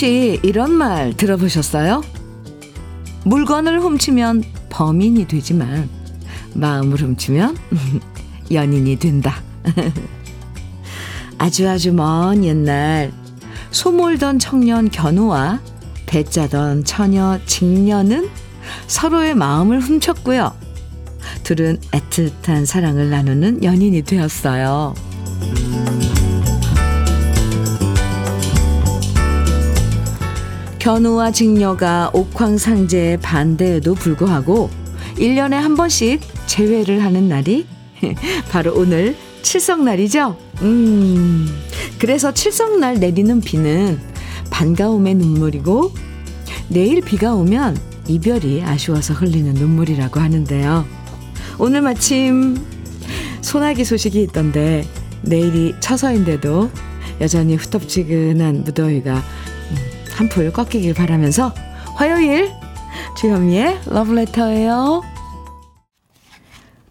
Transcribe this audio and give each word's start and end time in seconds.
혹시 0.00 0.40
이런 0.42 0.72
말 0.72 1.12
들어보셨어요? 1.12 2.02
물건을 3.26 3.80
훔치면 3.82 4.44
범인이 4.70 5.28
되지만 5.28 5.90
마음을 6.54 7.02
훔치면 7.02 7.54
연인이 8.50 8.96
된다. 8.96 9.42
아주 11.36 11.68
아주 11.68 11.92
먼 11.92 12.42
옛날 12.44 13.12
소몰던 13.72 14.38
청년 14.38 14.88
견우와 14.88 15.60
배짜던 16.06 16.84
처녀 16.84 17.38
직녀는 17.44 18.30
서로의 18.86 19.34
마음을 19.34 19.80
훔쳤고요. 19.80 20.54
둘은 21.42 21.78
애틋한 21.90 22.64
사랑을 22.64 23.10
나누는 23.10 23.62
연인이 23.62 24.00
되었어요. 24.00 24.94
견우와 30.80 31.30
직녀가 31.30 32.10
옥황 32.14 32.56
상제의 32.56 33.18
반대에도 33.18 33.94
불구하고 33.94 34.70
1년에 35.16 35.52
한 35.52 35.76
번씩 35.76 36.22
재회를 36.46 37.04
하는 37.04 37.28
날이 37.28 37.66
바로 38.50 38.72
오늘 38.74 39.14
칠성날이죠. 39.42 40.38
음, 40.62 41.46
그래서 41.98 42.32
칠성날 42.32 42.98
내리는 42.98 43.42
비는 43.42 44.00
반가움의 44.48 45.16
눈물이고 45.16 45.92
내일 46.68 47.02
비가 47.02 47.34
오면 47.34 47.76
이별이 48.08 48.62
아쉬워서 48.62 49.12
흘리는 49.12 49.52
눈물이라고 49.52 50.18
하는데요. 50.18 50.86
오늘 51.58 51.82
마침 51.82 52.56
소나기 53.42 53.84
소식이 53.84 54.22
있던데 54.22 54.86
내일이 55.20 55.74
처서인데도 55.80 56.70
여전히 57.20 57.56
후텁지근한 57.56 58.64
무더위가 58.64 59.22
한풀 60.20 60.52
꺾이길 60.52 60.92
바라면서 60.92 61.54
화요일 61.94 62.52
주현미의 63.18 63.80
러브레터예요. 63.86 65.02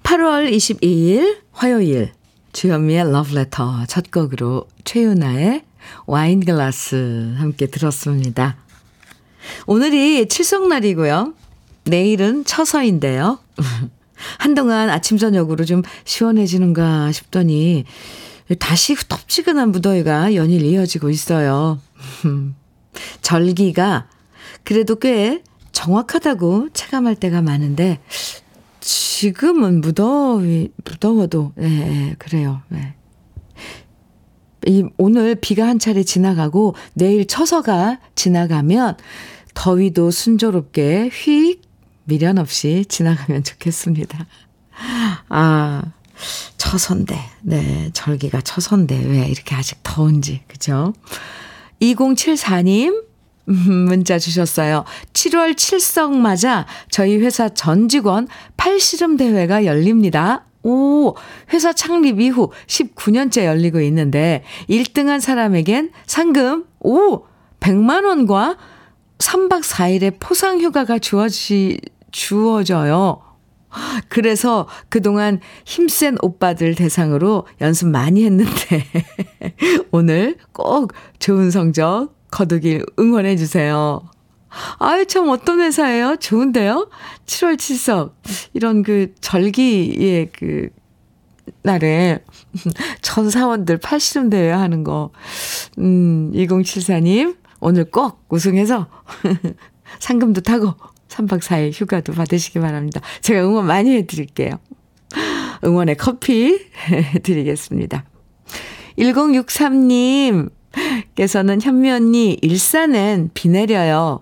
8월 0.02 0.52
22일 0.52 1.38
화요일 1.52 2.12
주현미의 2.54 3.12
러브레터 3.12 3.86
첫 3.86 4.10
곡으로 4.10 4.68
최윤아의 4.84 5.64
와인글라스 6.08 7.36
함께 7.38 7.68
들었습니다. 7.68 8.58
오늘이 9.68 10.28
칠성날이고요. 10.28 11.36
내일은 11.84 12.44
처서인데요. 12.46 13.38
한동안 14.40 14.90
아침 14.90 15.20
저녁으로 15.20 15.66
좀 15.66 15.84
시원해지는가 16.04 17.12
싶더니 17.12 17.86
다시 18.58 18.94
후텁지근한 18.94 19.72
무더위가 19.72 20.34
연일 20.34 20.64
이어지고 20.64 21.12
있어요. 21.12 21.80
절기가 23.22 24.08
그래도 24.64 24.96
꽤 24.96 25.44
정확하다고 25.72 26.70
체감할 26.74 27.16
때가 27.16 27.42
많은데 27.42 28.00
지금은 28.80 29.82
무더위 29.82 30.72
무더워도 30.84 31.54
예, 31.60 31.66
예 31.66 32.16
그래요. 32.18 32.62
예. 32.74 32.96
이 34.68 34.84
오늘 34.98 35.36
비가 35.36 35.68
한 35.68 35.80
차례 35.80 36.04
지나가고 36.04 36.76
내일 36.94 37.26
처서가 37.26 38.00
지나가면 38.16 38.98
더위도 39.54 40.12
순조롭게 40.12 41.10
휙 41.10 41.62
미련 42.04 42.38
없이 42.38 42.86
지나가면 42.88 43.44
좋겠습니다. 43.44 44.26
아, 45.30 45.84
처선데. 46.58 47.18
네, 47.42 47.90
절기가 47.94 48.42
처선데 48.42 49.06
왜 49.06 49.28
이렇게 49.28 49.56
아직 49.56 49.80
더운지. 49.84 50.42
그죠? 50.48 50.94
2074님 51.82 53.06
문자 53.46 54.20
주셨어요. 54.20 54.86
7월 55.14 55.58
칠성 55.58 56.22
맞아 56.22 56.66
저희 56.92 57.18
회사 57.18 57.50
전 57.50 57.90
직원 57.90 58.28
팔씨름 58.58 59.18
대회가 59.18 59.66
열립니다. 59.66 60.46
오, 60.62 61.16
회사 61.54 61.74
창립 61.74 62.20
이후 62.20 62.52
19년째 62.68 63.46
열리고 63.46 63.80
있는데 63.82 64.44
1등한 64.70 65.20
사람에겐 65.20 65.92
상금 66.06 66.66
오, 66.82 67.24
100만 67.60 68.06
원과 68.06 68.58
3박 69.18 69.64
4일의 69.64 70.16
포상 70.20 70.60
휴가가 70.60 71.00
주어지 71.00 71.80
주어져요. 72.12 73.22
그래서 74.08 74.68
그동안 74.90 75.40
힘센 75.66 76.18
오빠들 76.22 76.76
대상으로 76.76 77.46
연습 77.62 77.88
많이 77.88 78.26
했는데, 78.26 78.86
오늘 79.92 80.38
꼭 80.52 80.94
좋은 81.20 81.52
성적 81.52 82.16
거두길 82.32 82.86
응원해 83.00 83.36
주세요. 83.36 84.02
아유, 84.80 85.06
참, 85.06 85.30
어떤 85.30 85.60
회사예요? 85.60 86.16
좋은데요? 86.18 86.90
7월 87.26 87.56
7석. 87.56 88.14
이런 88.54 88.82
그 88.82 89.14
절기의 89.22 90.30
그, 90.34 90.70
날에 91.62 92.24
전 93.02 93.30
사원들 93.30 93.78
팔씨름 93.78 94.30
대회 94.30 94.52
하는 94.52 94.84
거. 94.84 95.12
음, 95.78 96.32
2074님, 96.34 97.38
오늘 97.60 97.86
꼭 97.86 98.24
우승해서 98.30 98.88
상금도 100.00 100.42
타고 100.42 100.74
3박 101.20 101.42
4일 101.42 101.72
휴가도 101.74 102.14
받으시기 102.14 102.60
바랍니다. 102.60 103.02
제가 103.22 103.42
응원 103.44 103.66
많이 103.66 103.96
해드릴게요. 103.96 104.60
응원의 105.64 105.98
커피 105.98 106.60
드리겠습니다. 107.24 108.06
1063님,께서는 108.98 111.62
현미 111.62 111.90
언니, 111.92 112.38
일산엔 112.42 113.32
비 113.34 113.50
내려요. 113.50 114.22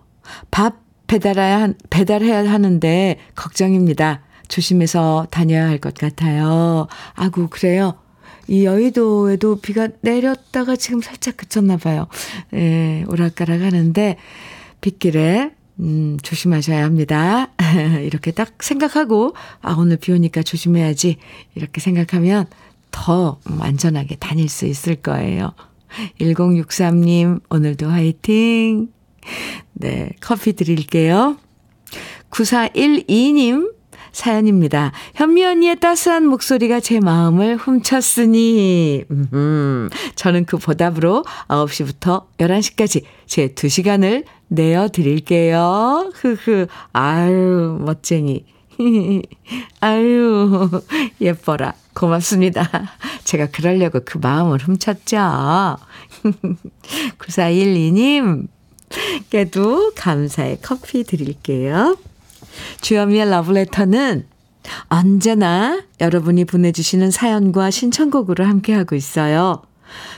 밥 0.52 0.82
배달해야, 1.08 1.74
배달해야 1.90 2.50
하는데 2.52 3.18
걱정입니다. 3.36 4.22
조심해서 4.48 5.28
다녀야 5.30 5.68
할 5.68 5.80
것 5.80 5.94
같아요. 5.94 6.88
아구, 7.14 7.48
그래요. 7.50 7.96
이 8.48 8.64
여의도에도 8.66 9.60
비가 9.60 9.90
내렸다가 10.02 10.76
지금 10.78 11.02
살짝 11.02 11.36
그쳤나 11.38 11.78
봐요. 11.78 12.08
예, 12.54 13.04
오락가락 13.08 13.62
하는데, 13.62 14.18
빗길에 14.80 15.52
음, 15.80 16.18
조심하셔야 16.22 16.84
합니다. 16.84 17.52
이렇게 18.04 18.32
딱 18.32 18.64
생각하고, 18.64 19.36
아, 19.62 19.76
오늘 19.78 19.98
비 19.98 20.12
오니까 20.12 20.44
조심해야지. 20.44 21.18
이렇게 21.56 21.82
생각하면 21.82 22.48
더 22.92 23.40
안전하게 23.60 24.16
다닐 24.16 24.50
수 24.50 24.66
있을 24.66 24.96
거예요. 24.96 25.54
1063님, 26.20 27.42
오늘도 27.50 27.88
화이팅! 27.88 28.90
네, 29.74 30.12
커피 30.20 30.54
드릴게요. 30.54 31.38
9412님, 32.32 33.74
사연입니다. 34.18 34.94
현미 35.14 35.46
언니의 35.46 35.80
따스한 35.80 36.26
목소리가 36.26 36.80
제 36.80 37.00
마음을 37.00 37.56
훔쳤으니, 37.56 39.04
음, 39.12 39.90
저는 40.16 40.46
그 40.46 40.58
보답으로 40.58 41.24
9시부터 41.48 42.26
11시까지 42.40 43.04
제 43.28 43.50
2시간을 43.50 44.26
내어 44.48 44.90
드릴게요. 44.90 46.12
흐흐. 46.16 46.66
아유, 46.94 47.78
멋쟁이. 47.80 48.46
아유, 49.82 50.70
예뻐라. 51.22 51.76
고맙습니다. 51.94 52.68
제가 53.24 53.48
그러려고 53.52 54.00
그 54.04 54.18
마음을 54.18 54.58
훔쳤죠. 54.60 55.18
9412님, 57.20 58.48
께도 59.30 59.94
감사의 59.96 60.58
커피 60.64 61.04
드릴게요. 61.04 61.98
주현미의 62.82 63.30
러브레터는 63.30 64.26
언제나 64.88 65.82
여러분이 66.02 66.46
보내주시는 66.46 67.12
사연과 67.12 67.72
신청곡으로 67.72 68.46
함께하고 68.46 68.96
있어요. 68.96 69.62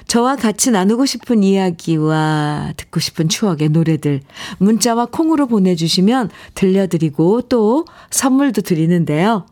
저와 0.07 0.35
같이 0.35 0.71
나누고 0.71 1.05
싶은 1.05 1.43
이야기와 1.43 2.73
듣고 2.75 2.99
싶은 2.99 3.29
추억의 3.29 3.69
노래들 3.69 4.21
문자와 4.57 5.07
콩으로 5.07 5.47
보내주시면 5.47 6.31
들려드리고 6.55 7.43
또 7.43 7.85
선물도 8.09 8.61
드리는데요. 8.61 9.45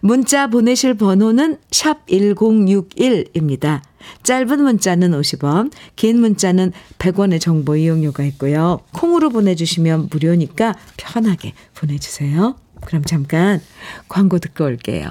문자 0.00 0.46
보내실 0.48 0.94
번호는 0.94 1.58
샵 1.70 2.06
1061입니다. 2.06 3.82
짧은 4.22 4.62
문자는 4.62 5.12
50원, 5.12 5.72
긴 5.96 6.20
문자는 6.20 6.72
100원의 6.98 7.40
정보 7.40 7.76
이용료가 7.76 8.24
있고요. 8.24 8.80
콩으로 8.92 9.30
보내주시면 9.30 10.08
무료니까 10.10 10.74
편하게 10.96 11.54
보내주세요. 11.74 12.56
그럼 12.82 13.04
잠깐 13.04 13.60
광고 14.08 14.38
듣고 14.38 14.64
올게요. 14.64 15.10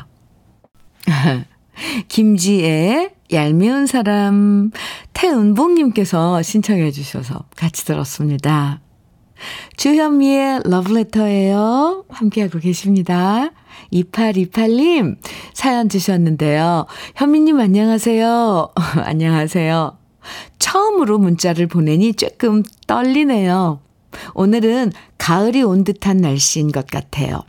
김지의 2.08 3.12
얄미운 3.32 3.88
사람 3.88 4.72
태은봉님께서 5.14 6.44
신청해 6.44 6.92
주셔서 6.92 7.46
같이 7.56 7.86
들었습니다. 7.86 8.80
주현미의 9.76 10.62
러브레터예요. 10.66 12.06
함께하고 12.10 12.60
계십니다. 12.60 13.50
2828님 13.94 15.18
사연 15.54 15.90
주셨는데요. 15.90 16.88
현미님 17.16 17.60
안녕하세요. 17.60 18.70
안녕하세요. 19.04 19.98
처음으로 20.60 21.20
문자를 21.20 21.68
보내니 21.68 22.14
조금 22.14 22.64
떨리네요. 22.88 23.82
오늘은 24.34 24.92
가을이 25.18 25.64
온 25.64 25.84
듯한 25.84 26.18
날씨인 26.18 26.72
것 26.72 26.88
같아요. 26.88 27.42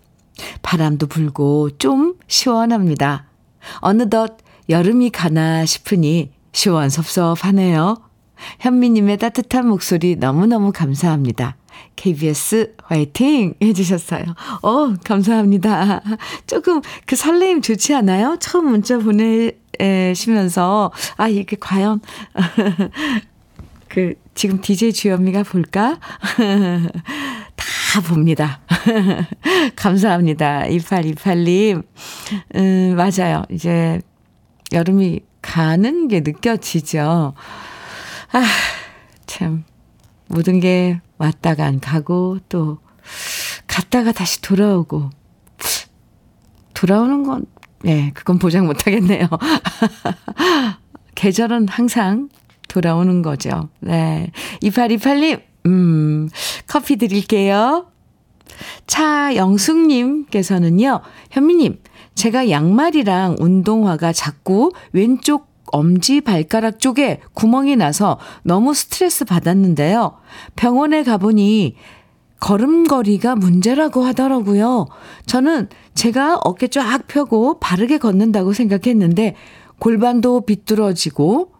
바람도 0.62 1.06
불고 1.06 1.70
좀 1.78 2.14
시원합니다. 2.26 3.26
어느덧 3.80 4.38
여름이 4.68 5.10
가나 5.10 5.64
싶으니 5.64 6.32
시원섭섭하네요. 6.52 7.96
현미님의 8.60 9.18
따뜻한 9.18 9.68
목소리 9.68 10.16
너무너무 10.16 10.72
감사합니다. 10.72 11.56
KBS 11.96 12.74
화이팅 12.82 13.54
해주셨어요. 13.62 14.24
어, 14.62 14.94
감사합니다. 15.04 16.02
조금 16.46 16.80
그 17.06 17.16
설레임 17.16 17.62
좋지 17.62 17.94
않아요? 17.94 18.36
처음 18.40 18.70
문자 18.70 18.98
보내시면서, 18.98 20.92
아, 21.16 21.28
이게 21.28 21.56
과연, 21.58 22.00
그, 23.88 24.14
지금 24.34 24.60
DJ 24.60 24.92
주현미가 24.92 25.44
볼까? 25.44 25.98
다 27.56 28.00
봅니다. 28.00 28.60
감사합니다. 29.76 30.62
2828님. 30.62 31.84
음, 32.56 32.96
맞아요. 32.96 33.44
이제 33.50 34.00
여름이 34.72 35.20
가는 35.40 36.08
게 36.08 36.20
느껴지죠. 36.20 37.34
아, 38.32 38.44
참. 39.26 39.64
모든 40.26 40.58
게 40.58 41.00
왔다가 41.24 41.64
안 41.64 41.80
가고 41.80 42.38
또 42.48 42.78
갔다가 43.66 44.12
다시 44.12 44.40
돌아오고 44.40 45.10
돌아오는 46.74 47.22
건 47.22 47.46
네, 47.82 48.10
그건 48.14 48.38
보장 48.38 48.66
못 48.66 48.86
하겠네요. 48.86 49.28
계절은 51.14 51.68
항상 51.68 52.30
돌아오는 52.68 53.20
거죠. 53.20 53.68
네. 53.80 54.30
2828님, 54.62 55.42
음, 55.66 56.30
커피 56.66 56.96
드릴게요. 56.96 57.88
차영숙님께서는요, 58.86 61.02
현미님, 61.30 61.82
제가 62.14 62.48
양말이랑 62.48 63.36
운동화가 63.38 64.12
자꾸 64.12 64.72
왼쪽 64.92 65.53
엄지 65.74 66.20
발가락 66.20 66.78
쪽에 66.78 67.20
구멍이 67.32 67.74
나서 67.74 68.18
너무 68.44 68.74
스트레스 68.74 69.24
받았는데요. 69.24 70.16
병원에 70.54 71.02
가보니 71.02 71.74
걸음걸이가 72.38 73.34
문제라고 73.34 74.04
하더라고요. 74.04 74.86
저는 75.26 75.68
제가 75.94 76.38
어깨 76.44 76.68
쫙 76.68 77.08
펴고 77.08 77.58
바르게 77.58 77.98
걷는다고 77.98 78.52
생각했는데 78.52 79.34
골반도 79.80 80.42
비뚤어지고 80.42 81.52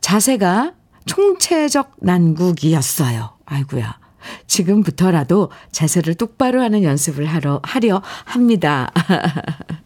자세가 0.00 0.74
총체적 1.06 1.96
난국이었어요. 2.00 3.30
아이구야. 3.46 3.98
지금부터라도 4.46 5.50
자세를 5.72 6.14
똑바로 6.14 6.60
하는 6.60 6.84
연습을 6.84 7.26
하러, 7.26 7.60
하려 7.64 8.00
합니다. 8.24 8.92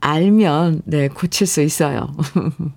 알면, 0.00 0.82
네, 0.84 1.08
고칠 1.08 1.46
수 1.46 1.62
있어요. 1.62 2.14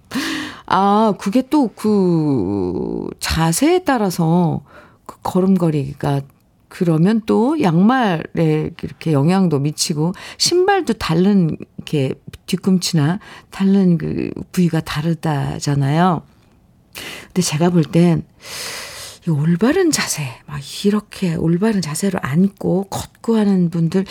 아, 0.65 1.13
그게 1.19 1.41
또 1.49 1.69
그 1.75 3.07
자세에 3.19 3.83
따라서 3.83 4.61
그 5.05 5.17
걸음걸이가 5.23 6.21
그러면 6.67 7.21
또 7.25 7.59
양말에 7.61 8.71
이렇게 8.83 9.11
영향도 9.11 9.59
미치고 9.59 10.13
신발도 10.37 10.93
다른 10.93 11.57
이렇게 11.77 12.13
뒤꿈치나 12.45 13.19
다른 13.49 13.97
그 13.97 14.29
부위가 14.51 14.79
다르다잖아요. 14.81 16.21
근데 17.27 17.41
제가 17.41 17.69
볼 17.71 17.83
땐 17.83 18.23
이 19.27 19.31
올바른 19.31 19.91
자세, 19.91 20.23
막 20.45 20.59
이렇게 20.85 21.35
올바른 21.35 21.81
자세로 21.81 22.19
앉고 22.21 22.85
걷고 22.85 23.35
하는 23.35 23.69
분들 23.69 24.05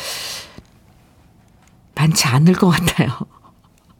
많지 1.98 2.26
않을 2.28 2.54
것 2.54 2.68
같아요. 2.68 3.10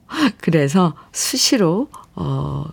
그래서 0.40 0.94
수시로, 1.12 1.88
어, 2.14 2.64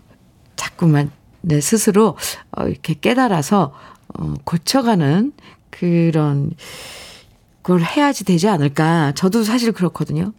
자꾸만 0.55 1.11
내 1.41 1.59
스스로 1.59 2.17
어, 2.51 2.67
이렇게 2.67 2.93
깨달아서 2.93 3.73
어, 4.17 4.33
고쳐가는 4.43 5.33
그런 5.71 6.51
걸 7.63 7.81
해야지 7.81 8.23
되지 8.23 8.47
않을까. 8.47 9.13
저도 9.13 9.43
사실 9.43 9.71
그렇거든요. 9.71 10.31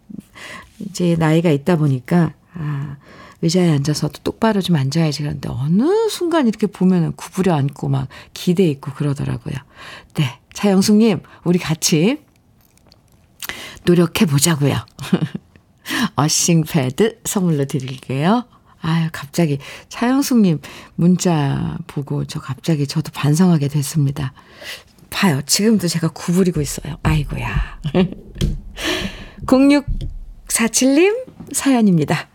이제 0.79 1.15
나이가 1.19 1.49
있다 1.49 1.75
보니까, 1.75 2.33
아, 2.53 2.97
의자에 3.41 3.69
앉아서도 3.69 4.21
똑바로 4.23 4.61
좀 4.61 4.77
앉아야지 4.77 5.21
그런데 5.21 5.49
어느 5.49 6.09
순간 6.09 6.47
이렇게 6.47 6.65
보면은 6.65 7.11
구부려 7.15 7.53
앉고 7.53 7.89
막 7.89 8.07
기대 8.33 8.67
있고 8.67 8.91
그러더라고요. 8.93 9.55
네. 10.15 10.39
차영숙님, 10.53 11.21
우리 11.43 11.59
같이 11.59 12.19
노력해 13.87 14.25
보자고요. 14.25 14.75
어싱 16.17 16.63
패드 16.65 17.21
선물로 17.23 17.65
드릴게요. 17.65 18.45
아유, 18.81 19.07
갑자기 19.11 19.57
차영숙님 19.89 20.59
문자 20.95 21.77
보고 21.87 22.25
저 22.25 22.39
갑자기 22.39 22.85
저도 22.85 23.11
반성하게 23.13 23.69
됐습니다. 23.69 24.33
봐요. 25.09 25.41
지금도 25.45 25.87
제가 25.87 26.09
구부리고 26.09 26.61
있어요. 26.61 26.97
아이고야. 27.03 27.79
0647님 29.45 31.15
사연입니다. 31.53 32.27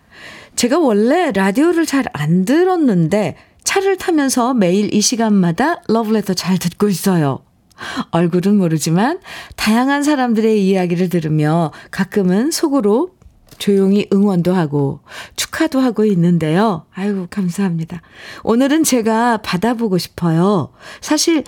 제가 0.57 0.79
원래 0.79 1.33
라디오를 1.33 1.87
잘 1.87 2.05
안 2.15 2.45
들었는데 2.45 3.37
차를 3.65 3.97
타면서 3.99 4.55
매일 4.55 4.93
이 4.95 5.01
시간마다 5.01 5.83
러브레터 5.89 6.35
잘 6.35 6.59
듣고 6.59 6.89
있어요. 6.89 7.45
얼굴은 8.11 8.57
모르지만 8.57 9.21
다양한 9.57 10.03
사람들의 10.03 10.67
이야기를 10.67 11.09
들으며 11.09 11.73
가끔은 11.91 12.51
속으로 12.51 13.11
조용히 13.59 14.09
응원도 14.13 14.55
하고 14.55 15.01
축하도 15.37 15.79
하고 15.79 16.05
있는데요. 16.05 16.87
아이고, 16.95 17.29
감사합니다. 17.31 18.03
오늘은 18.43 18.83
제가 18.83 19.39
받아보고 19.39 19.99
싶어요. 19.99 20.73
사실 21.01 21.45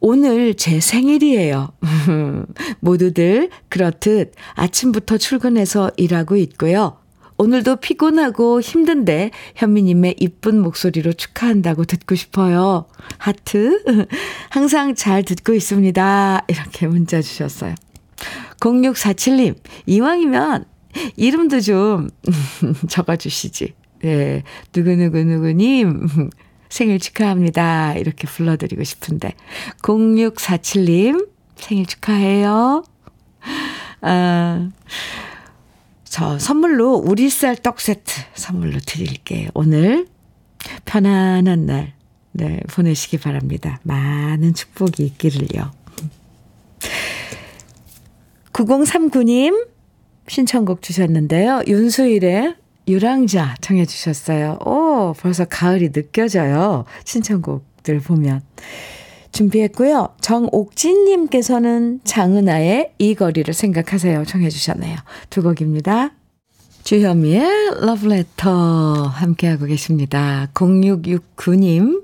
오늘 0.00 0.54
제 0.54 0.80
생일이에요. 0.80 1.68
모두들 2.80 3.50
그렇듯 3.68 4.32
아침부터 4.54 5.18
출근해서 5.18 5.90
일하고 5.96 6.36
있고요. 6.36 7.01
오늘도 7.42 7.76
피곤하고 7.76 8.60
힘든데 8.60 9.32
현미님의 9.56 10.14
이쁜 10.20 10.60
목소리로 10.62 11.12
축하한다고 11.12 11.86
듣고 11.86 12.14
싶어요. 12.14 12.86
하트. 13.18 13.82
항상 14.48 14.94
잘 14.94 15.24
듣고 15.24 15.52
있습니다. 15.52 16.44
이렇게 16.46 16.86
문자 16.86 17.20
주셨어요. 17.20 17.74
0647님, 18.60 19.56
이왕이면 19.86 20.66
이름도 21.16 21.60
좀 21.62 22.10
적어주시지. 22.88 23.74
네. 24.02 24.44
누구누구누구님, 24.72 26.30
생일 26.70 27.00
축하합니다. 27.00 27.94
이렇게 27.94 28.28
불러드리고 28.28 28.84
싶은데. 28.84 29.34
0647님, 29.82 31.28
생일 31.56 31.86
축하해요. 31.86 32.84
아, 34.00 34.70
저 36.12 36.38
선물로 36.38 36.96
우리쌀 36.96 37.56
떡 37.56 37.80
세트 37.80 38.12
선물로 38.34 38.80
드릴게요. 38.84 39.48
오늘 39.54 40.06
편안한 40.84 41.64
날, 41.64 41.94
네, 42.32 42.60
보내시기 42.68 43.16
바랍니다. 43.16 43.80
많은 43.82 44.52
축복이 44.52 45.04
있기를요. 45.04 45.72
9039님 48.52 49.68
신청곡 50.28 50.82
주셨는데요. 50.82 51.62
윤수일의 51.66 52.56
유랑자 52.88 53.54
청해 53.62 53.86
주셨어요. 53.86 54.58
오, 54.66 55.14
벌써 55.18 55.46
가을이 55.46 55.92
느껴져요. 55.92 56.84
신청곡들 57.06 58.00
보면. 58.00 58.42
준비했고요. 59.32 60.10
정옥진님께서는 60.20 62.00
장은아의 62.04 62.92
이 62.98 63.14
거리를 63.14 63.52
생각하세요. 63.52 64.24
청해 64.24 64.50
주셨네요. 64.50 64.96
두 65.30 65.42
곡입니다. 65.42 66.12
주현미의 66.84 67.80
러브레터 67.80 69.04
함께하고 69.04 69.66
계십니다. 69.66 70.48
0669님 70.54 72.02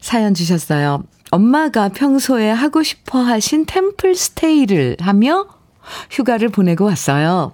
사연 0.00 0.34
주셨어요. 0.34 1.04
엄마가 1.30 1.88
평소에 1.88 2.50
하고 2.50 2.82
싶어 2.82 3.18
하신 3.20 3.64
템플 3.66 4.14
스테이를 4.14 4.96
하며 5.00 5.46
휴가를 6.10 6.50
보내고 6.50 6.84
왔어요. 6.84 7.52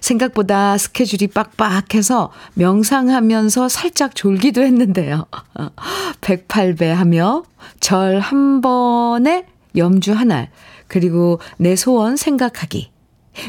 생각보다 0.00 0.78
스케줄이 0.78 1.26
빡빡해서 1.28 2.30
명상하면서 2.54 3.68
살짝 3.68 4.14
졸기도 4.14 4.62
했는데요. 4.62 5.26
108배 6.20 6.86
하며 6.86 7.44
절 7.80 8.18
한 8.20 8.60
번에 8.60 9.46
염주 9.76 10.12
하나, 10.12 10.48
그리고 10.86 11.40
내 11.58 11.76
소원 11.76 12.16
생각하기, 12.16 12.90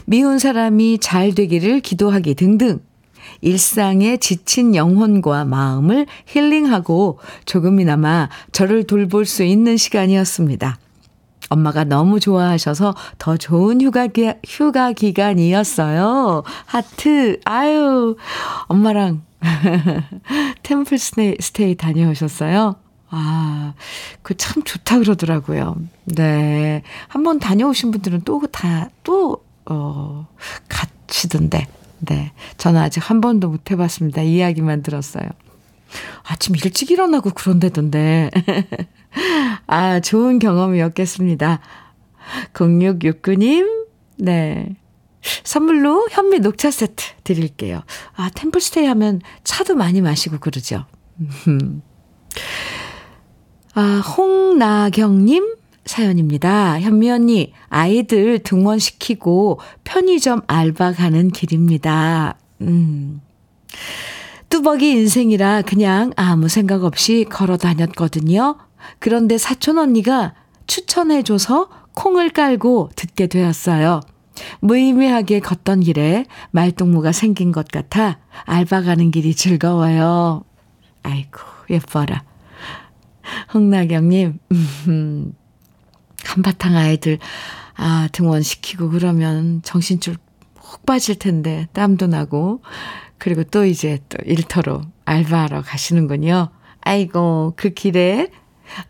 미운 0.06 0.40
사람이 0.40 1.00
잘 1.00 1.34
되기를 1.36 1.80
기도하기 1.82 2.36
등등 2.36 2.80
일상에 3.42 4.18
지친 4.18 4.76
영혼과 4.76 5.46
마음을 5.46 6.06
힐링하고 6.26 7.20
조금이나마 7.46 8.30
저를 8.52 8.86
돌볼 8.86 9.26
수 9.26 9.44
있는 9.44 9.78
시간이었습니다. 9.78 10.78
엄마가 11.50 11.84
너무 11.84 12.20
좋아하셔서 12.20 12.96
더 13.18 13.38
좋은 13.38 13.82
휴가, 13.82 14.08
기, 14.08 14.32
휴가 14.48 14.92
기간이었어요. 14.92 16.44
하트, 16.66 17.40
아유, 17.46 18.16
엄마랑 18.68 19.22
템플 20.64 20.98
스테이, 20.98 21.36
스테이 21.40 21.76
다녀오셨어요? 21.76 22.76
아, 23.10 23.74
그 24.24 24.36
참 24.36 24.64
좋다 24.64 25.00
그러더라고요. 25.00 25.76
네. 26.06 26.82
한번 27.08 27.40
다녀오신 27.40 27.92
분들은 27.92 28.22
또 28.26 28.42
다, 28.52 28.90
또, 29.04 29.44
어, 29.68 30.28
가시던데. 30.68 31.68
네. 32.00 32.32
저는 32.58 32.82
아직 32.82 33.08
한 33.10 33.22
번도 33.22 33.50
못 33.50 33.72
해봤습니다. 33.72 34.22
이야기만 34.22 34.84
들었어요. 34.84 35.28
아침 36.24 36.56
일찍 36.56 36.92
일어나고 36.92 37.32
그런다던데. 37.32 38.32
아, 39.68 40.00
좋은 40.00 40.40
경험이었겠습니다. 40.40 41.60
0669님, 42.54 43.86
네. 44.18 44.76
선물로 45.44 46.08
현미 46.12 46.40
녹차 46.40 46.72
세트 46.72 47.04
드릴게요. 47.24 47.84
아, 48.16 48.30
템플스테이 48.34 48.86
하면 48.86 49.22
차도 49.44 49.76
많이 49.76 50.02
마시고 50.02 50.40
그러죠. 50.40 50.86
아, 53.74 54.02
홍나경님 54.18 55.56
사연입니다. 55.86 56.80
현미 56.80 57.12
언니, 57.12 57.54
아이들 57.70 58.40
등원시키고 58.40 59.60
편의점 59.84 60.42
알바 60.48 60.94
가는 60.94 61.30
길입니다. 61.30 62.38
음. 62.62 63.22
뚜벅이 64.56 64.90
인생이라 64.90 65.64
그냥 65.64 66.14
아무 66.16 66.48
생각 66.48 66.86
없이 66.86 67.26
걸어 67.30 67.58
다녔거든요. 67.58 68.56
그런데 69.00 69.38
사촌 69.38 69.78
언니가 69.78 70.34
추천해줘서 70.66 71.68
콩을 71.94 72.30
깔고 72.30 72.92
듣게 72.96 73.28
되었어요. 73.28 74.00
무의미하게 74.62 75.42
걷던 75.42 75.82
길에 75.82 76.26
말동무가 76.52 77.12
생긴 77.12 77.52
것 77.52 77.68
같아 77.68 78.20
알바 78.46 78.84
가는 78.84 79.12
길이 79.12 79.36
즐거워요. 79.36 80.46
아이고, 81.04 81.40
예뻐라. 81.70 82.24
홍나경님, 83.54 84.40
음, 84.88 85.34
한바탕 86.24 86.78
아이들, 86.78 87.20
아, 87.76 88.08
등원시키고 88.14 88.90
그러면 88.92 89.62
정신줄 89.64 90.16
혹 90.62 90.86
빠질 90.86 91.20
텐데, 91.20 91.68
땀도 91.74 92.08
나고. 92.08 92.62
그리고 93.18 93.44
또 93.44 93.66
이제 93.66 94.00
또 94.10 94.18
일터로 94.26 94.82
알바하러 95.06 95.62
가시는군요. 95.62 96.50
아이고, 96.82 97.54
그 97.56 97.70
길에 97.70 98.30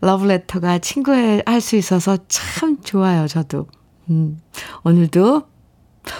러브레터가 0.00 0.78
친구할 0.78 1.60
수 1.60 1.76
있어서 1.76 2.18
참 2.28 2.80
좋아요, 2.82 3.26
저도. 3.26 3.66
음, 4.10 4.40
오늘도 4.84 5.44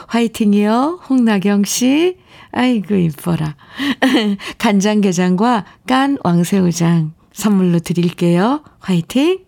화이팅이요, 0.08 1.00
홍나경 1.08 1.64
씨. 1.64 2.18
아이고, 2.52 2.94
이뻐라. 2.94 3.56
간장게장과 4.58 5.64
깐 5.86 6.18
왕새우장 6.24 7.12
선물로 7.32 7.80
드릴게요. 7.80 8.62
화이팅! 8.78 9.44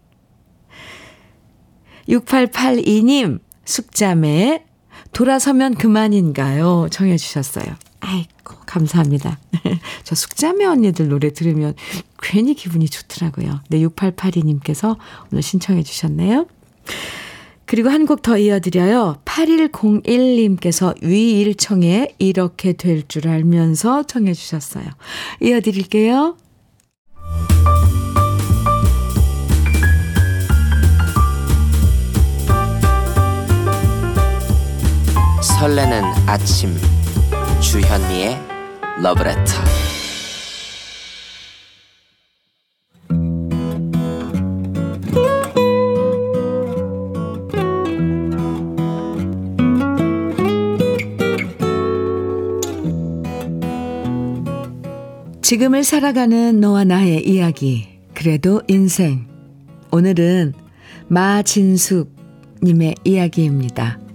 6882님, 2.08 3.40
숙자매, 3.64 4.64
돌아서면 5.12 5.74
그만인가요? 5.74 6.88
정해주셨어요. 6.90 7.66
아이고, 8.00 8.37
감사합니다. 8.78 9.38
저 10.04 10.14
숙자매 10.14 10.64
언니들 10.64 11.08
노래 11.08 11.32
들으면 11.32 11.74
괜히 12.22 12.54
기분이 12.54 12.88
좋더라고요. 12.88 13.60
네, 13.68 13.80
6882님께서 13.80 14.96
오늘 15.32 15.42
신청해 15.42 15.82
주셨네요. 15.82 16.46
그리고 17.66 17.90
한 17.90 18.06
곡 18.06 18.22
더 18.22 18.38
이어드려요. 18.38 19.18
8101님께서 19.26 20.94
위일청에 21.02 22.14
이렇게 22.18 22.72
될 22.72 23.06
줄 23.06 23.28
알면서 23.28 24.04
청해 24.04 24.32
주셨어요. 24.32 24.86
이어드릴게요. 25.42 26.36
설레는 35.42 36.02
아침 36.26 36.74
주현미의 37.60 38.47
러브레터 39.00 39.52
지금을 55.42 55.84
살아가는 55.84 56.60
너와 56.60 56.84
나의 56.84 57.26
이야기 57.26 57.88
그래도 58.14 58.60
인생 58.68 59.26
오늘은 59.92 60.52
마진숙 61.06 62.14
님의 62.62 62.96
이야기입니다. 63.04 64.07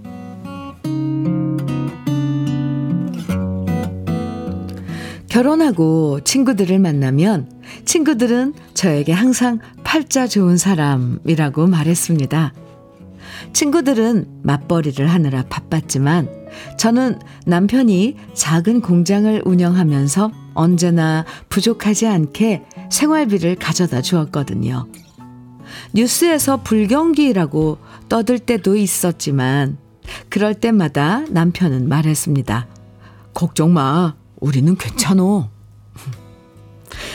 결혼하고 5.34 6.20
친구들을 6.22 6.78
만나면 6.78 7.50
친구들은 7.84 8.54
저에게 8.72 9.10
항상 9.10 9.58
팔자 9.82 10.28
좋은 10.28 10.56
사람이라고 10.56 11.66
말했습니다. 11.66 12.52
친구들은 13.52 14.42
맞벌이를 14.44 15.08
하느라 15.08 15.42
바빴지만 15.42 16.28
저는 16.78 17.18
남편이 17.46 18.14
작은 18.34 18.80
공장을 18.80 19.42
운영하면서 19.44 20.30
언제나 20.54 21.24
부족하지 21.48 22.06
않게 22.06 22.62
생활비를 22.92 23.56
가져다 23.56 24.02
주었거든요. 24.02 24.86
뉴스에서 25.94 26.58
불경기라고 26.62 27.78
떠들 28.08 28.38
때도 28.38 28.76
있었지만 28.76 29.78
그럴 30.28 30.54
때마다 30.54 31.24
남편은 31.28 31.88
말했습니다. 31.88 32.68
걱정 33.34 33.72
마. 33.72 34.14
우리는 34.44 34.76
괜찮어. 34.76 35.50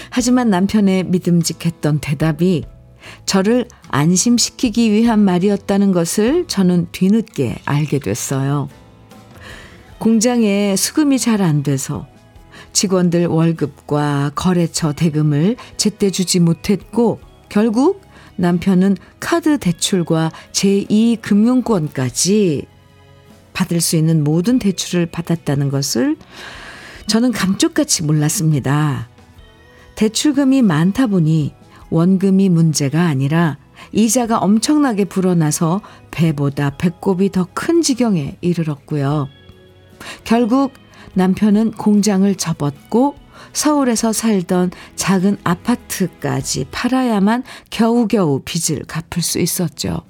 하지만 0.10 0.50
남편의 0.50 1.06
믿음직했던 1.06 2.00
대답이 2.00 2.66
저를 3.28 3.68
안심시키기 3.90 4.92
위한 4.92 5.20
말이었다는 5.20 5.92
것을 5.92 6.48
저는 6.48 6.88
뒤늦게 6.92 7.60
알게 7.66 8.00
됐어요. 8.00 8.68
공장에 10.00 10.76
수금이 10.76 11.20
잘 11.20 11.44
안 11.44 11.62
돼서 11.62 12.08
직원들 12.74 13.28
월급과 13.28 14.32
거래처 14.34 14.94
대금을 14.94 15.56
제때 15.78 16.10
주지 16.10 16.40
못했고 16.40 17.20
결국 17.48 18.02
남편은 18.38 18.98
카드 19.20 19.60
대출과 19.60 20.32
제2금융권까지 20.52 22.66
받을 23.54 23.82
수 23.82 23.98
있는 23.98 24.24
모든 24.24 24.58
대출을 24.58 25.06
받았다는 25.06 25.70
것을 25.70 26.18
저는 27.10 27.32
감쪽같이 27.32 28.04
몰랐습니다. 28.04 29.10
대출금이 29.96 30.62
많다 30.62 31.08
보니 31.08 31.54
원금이 31.90 32.50
문제가 32.50 33.02
아니라 33.08 33.58
이자가 33.92 34.38
엄청나게 34.38 35.06
불어나서 35.06 35.82
배보다 36.12 36.78
배꼽이 36.78 37.32
더 37.32 37.48
큰 37.56 37.82
지경에 37.82 38.38
이르렀고요. 38.42 39.28
결국 40.24 40.74
남편은 41.16 41.72
공장을 41.72 42.34
접었고 42.36 43.16
서울에서 43.54 44.14
살던 44.14 44.70
작은 44.96 45.38
아파트까지 45.44 46.68
팔아야만 46.70 47.44
겨우겨우 47.72 48.42
빚을 48.46 48.84
갚을 48.86 49.24
수 49.24 49.40
있었죠. 49.40 50.04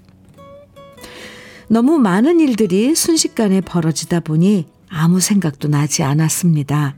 너무 1.70 1.98
많은 1.98 2.42
일들이 2.42 2.94
순식간에 2.94 3.62
벌어지다 3.62 4.20
보니 4.20 4.68
아무 4.90 5.20
생각도 5.20 5.68
나지 5.68 6.04
않았습니다. 6.04 6.96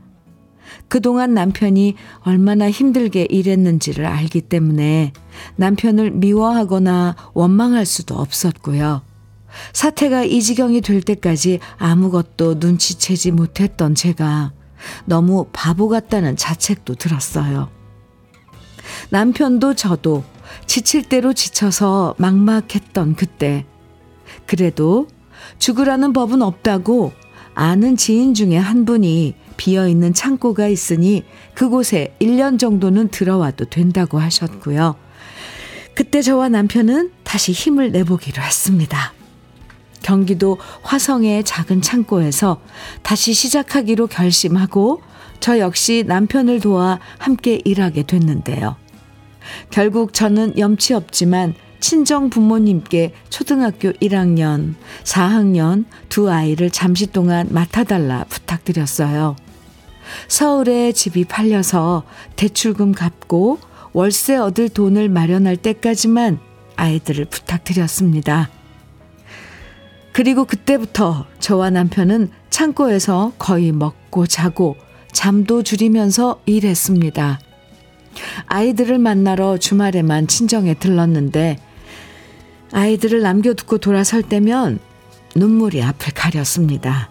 그동안 0.88 1.34
남편이 1.34 1.96
얼마나 2.20 2.70
힘들게 2.70 3.26
일했는지를 3.28 4.06
알기 4.06 4.40
때문에 4.42 5.12
남편을 5.56 6.12
미워하거나 6.12 7.16
원망할 7.34 7.84
수도 7.84 8.16
없었고요. 8.16 9.02
사태가 9.72 10.24
이 10.24 10.40
지경이 10.40 10.80
될 10.80 11.02
때까지 11.02 11.60
아무것도 11.76 12.54
눈치채지 12.54 13.32
못했던 13.32 13.94
제가 13.94 14.52
너무 15.04 15.46
바보 15.52 15.88
같다는 15.88 16.36
자책도 16.36 16.94
들었어요. 16.94 17.68
남편도 19.10 19.74
저도 19.74 20.24
지칠 20.66 21.08
대로 21.08 21.32
지쳐서 21.32 22.14
막막했던 22.18 23.14
그때. 23.14 23.66
그래도 24.46 25.06
죽으라는 25.58 26.12
법은 26.12 26.42
없다고 26.42 27.12
아는 27.54 27.96
지인 27.96 28.34
중에 28.34 28.56
한 28.56 28.84
분이 28.84 29.34
비어 29.56 29.88
있는 29.88 30.14
창고가 30.14 30.68
있으니 30.68 31.24
그곳에 31.54 32.14
1년 32.20 32.58
정도는 32.58 33.08
들어와도 33.08 33.66
된다고 33.66 34.18
하셨고요. 34.18 34.96
그때 35.94 36.22
저와 36.22 36.48
남편은 36.48 37.12
다시 37.22 37.52
힘을 37.52 37.92
내보기로 37.92 38.42
했습니다. 38.42 39.12
경기도 40.02 40.58
화성의 40.82 41.44
작은 41.44 41.80
창고에서 41.80 42.60
다시 43.02 43.32
시작하기로 43.32 44.08
결심하고 44.08 45.00
저 45.40 45.58
역시 45.58 46.04
남편을 46.06 46.60
도와 46.60 46.98
함께 47.18 47.60
일하게 47.64 48.04
됐는데요. 48.04 48.76
결국 49.70 50.12
저는 50.12 50.58
염치 50.58 50.94
없지만 50.94 51.54
친정 51.82 52.30
부모님께 52.30 53.12
초등학교 53.28 53.90
1학년, 53.94 54.74
4학년 55.02 55.84
두 56.08 56.30
아이를 56.30 56.70
잠시 56.70 57.08
동안 57.08 57.48
맡아달라 57.50 58.24
부탁드렸어요. 58.28 59.34
서울에 60.28 60.92
집이 60.92 61.24
팔려서 61.24 62.04
대출금 62.36 62.92
갚고 62.92 63.58
월세 63.92 64.36
얻을 64.36 64.68
돈을 64.68 65.08
마련할 65.08 65.56
때까지만 65.56 66.38
아이들을 66.76 67.24
부탁드렸습니다. 67.24 68.48
그리고 70.12 70.44
그때부터 70.44 71.26
저와 71.40 71.70
남편은 71.70 72.30
창고에서 72.48 73.32
거의 73.40 73.72
먹고 73.72 74.28
자고 74.28 74.76
잠도 75.12 75.64
줄이면서 75.64 76.42
일했습니다. 76.46 77.40
아이들을 78.46 78.98
만나러 78.98 79.58
주말에만 79.58 80.28
친정에 80.28 80.74
들렀는데 80.74 81.58
아이들을 82.72 83.20
남겨두고 83.20 83.78
돌아설 83.78 84.22
때면 84.22 84.78
눈물이 85.36 85.82
앞을 85.82 86.12
가렸습니다. 86.14 87.10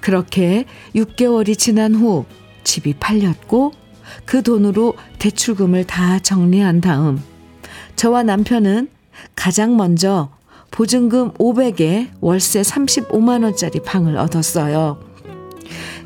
그렇게 0.00 0.66
6개월이 0.94 1.58
지난 1.58 1.94
후 1.94 2.26
집이 2.64 2.94
팔렸고 3.00 3.72
그 4.24 4.42
돈으로 4.42 4.94
대출금을 5.18 5.84
다 5.84 6.18
정리한 6.18 6.80
다음 6.80 7.22
저와 7.96 8.22
남편은 8.22 8.88
가장 9.34 9.76
먼저 9.76 10.30
보증금 10.70 11.32
500에 11.34 12.08
월세 12.20 12.60
35만원짜리 12.60 13.82
방을 13.84 14.16
얻었어요. 14.16 15.00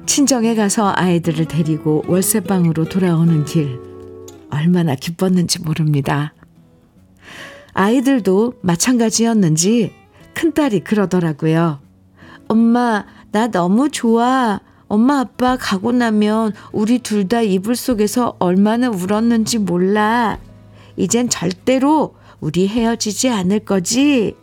친정에 0.04 0.54
가서 0.54 0.92
아이들을 0.94 1.46
데리고 1.46 2.04
월세방으로 2.06 2.84
돌아오는 2.84 3.44
길, 3.44 3.80
얼마나 4.50 4.94
기뻤는지 4.94 5.60
모릅니다. 5.62 6.34
아이들도 7.78 8.54
마찬가지였는지 8.60 9.92
큰딸이 10.34 10.80
그러더라고요. 10.80 11.78
엄마, 12.48 13.04
나 13.30 13.46
너무 13.46 13.88
좋아. 13.88 14.58
엄마 14.88 15.20
아빠 15.20 15.56
가고 15.56 15.92
나면 15.92 16.54
우리 16.72 16.98
둘 16.98 17.28
다 17.28 17.40
이불 17.40 17.76
속에서 17.76 18.34
얼마나 18.40 18.88
울었는지 18.88 19.58
몰라. 19.58 20.40
이젠 20.96 21.28
절대로 21.28 22.16
우리 22.40 22.66
헤어지지 22.66 23.28
않을 23.28 23.60
거지? 23.60 24.34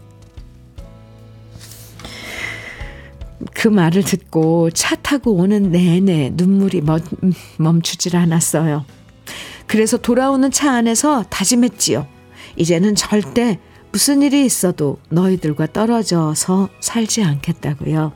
그 3.54 3.68
말을 3.68 4.04
듣고 4.06 4.70
차 4.72 4.96
타고 4.96 5.34
오는 5.34 5.72
내내 5.72 6.32
눈물이 6.36 6.84
멈추질 7.58 8.16
않았어요. 8.16 8.86
그래서 9.68 9.98
돌아오는 9.98 10.50
차 10.52 10.72
안에서 10.72 11.24
다짐했지요. 11.30 12.15
이제는 12.56 12.96
절대 12.96 13.60
무슨 13.92 14.22
일이 14.22 14.46
있어도 14.46 14.98
너희들과 15.10 15.68
떨어져서 15.68 16.70
살지 16.80 17.24
않겠다고요. 17.24 18.12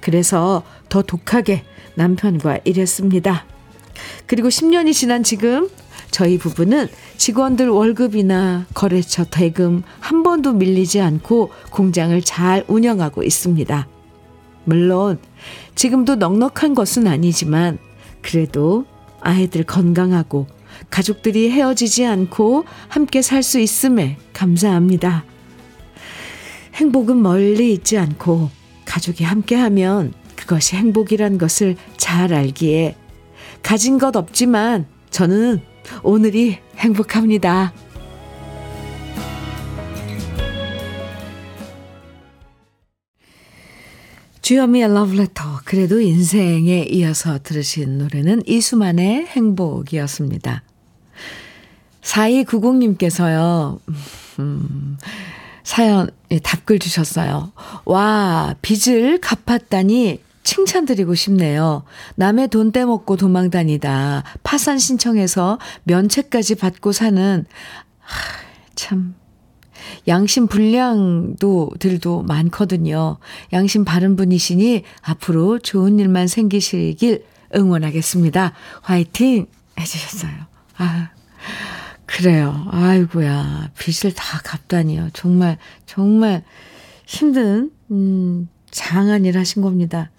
그래서 0.00 0.62
더 0.88 1.02
독하게 1.02 1.64
남편과 1.96 2.60
일했습니다. 2.64 3.44
그리고 4.26 4.48
10년이 4.48 4.92
지난 4.92 5.22
지금 5.22 5.68
저희 6.10 6.38
부부는 6.38 6.88
직원들 7.16 7.68
월급이나 7.68 8.66
거래처 8.74 9.24
대금 9.24 9.82
한 10.00 10.22
번도 10.22 10.54
밀리지 10.54 11.00
않고 11.00 11.50
공장을 11.70 12.20
잘 12.22 12.64
운영하고 12.68 13.22
있습니다. 13.22 13.88
물론 14.64 15.18
지금도 15.74 16.16
넉넉한 16.16 16.74
것은 16.74 17.06
아니지만 17.06 17.78
그래도 18.22 18.84
아이들 19.20 19.64
건강하고 19.64 20.46
가족들이 20.90 21.50
헤어지지 21.50 22.04
않고 22.06 22.64
함께 22.88 23.22
살 23.22 23.42
수 23.42 23.58
있음에 23.60 24.18
감사합니다. 24.32 25.24
행복은 26.74 27.20
멀리 27.20 27.72
있지 27.72 27.98
않고 27.98 28.50
가족이 28.84 29.24
함께하면 29.24 30.12
그것이 30.36 30.76
행복이란 30.76 31.38
것을 31.38 31.76
잘 31.96 32.32
알기에 32.32 32.96
가진 33.62 33.98
것 33.98 34.16
없지만 34.16 34.86
저는 35.10 35.60
오늘이 36.02 36.58
행복합니다. 36.76 37.72
주여미의 44.42 44.94
러브레터 44.94 45.60
그래도 45.64 46.00
인생에 46.00 46.86
이어서 46.90 47.38
들으신 47.42 47.98
노래는 47.98 48.42
이수만의 48.46 49.26
행복이었습니다. 49.26 50.62
4290님께서요. 52.02 53.80
음, 54.38 54.98
사연 55.62 56.10
예, 56.30 56.38
답글 56.38 56.78
주셨어요. 56.78 57.52
와 57.84 58.54
빚을 58.62 59.18
갚았다니 59.20 60.22
칭찬드리고 60.42 61.14
싶네요. 61.14 61.82
남의 62.14 62.48
돈 62.48 62.72
떼먹고 62.72 63.16
도망다니다 63.16 64.24
파산 64.42 64.78
신청해서 64.78 65.58
면책까지 65.84 66.54
받고 66.54 66.92
사는 66.92 67.44
하, 68.00 68.18
참 68.74 69.14
양심 70.06 70.46
불량도 70.46 71.72
들도 71.78 72.22
많거든요. 72.22 73.18
양심 73.52 73.84
바른 73.84 74.16
분이시니 74.16 74.84
앞으로 75.02 75.58
좋은 75.58 75.98
일만 75.98 76.28
생기시길 76.28 77.24
응원하겠습니다. 77.54 78.52
화이팅 78.80 79.46
해주셨어요. 79.78 80.32
아, 80.78 81.10
그래요. 82.08 82.66
아이고야. 82.70 83.70
빚을 83.78 84.14
다 84.14 84.40
갚다니요. 84.42 85.10
정말, 85.12 85.58
정말 85.84 86.42
힘든, 87.06 87.70
음, 87.90 88.48
장한 88.70 89.26
일 89.26 89.38
하신 89.38 89.62
겁니다. 89.62 90.10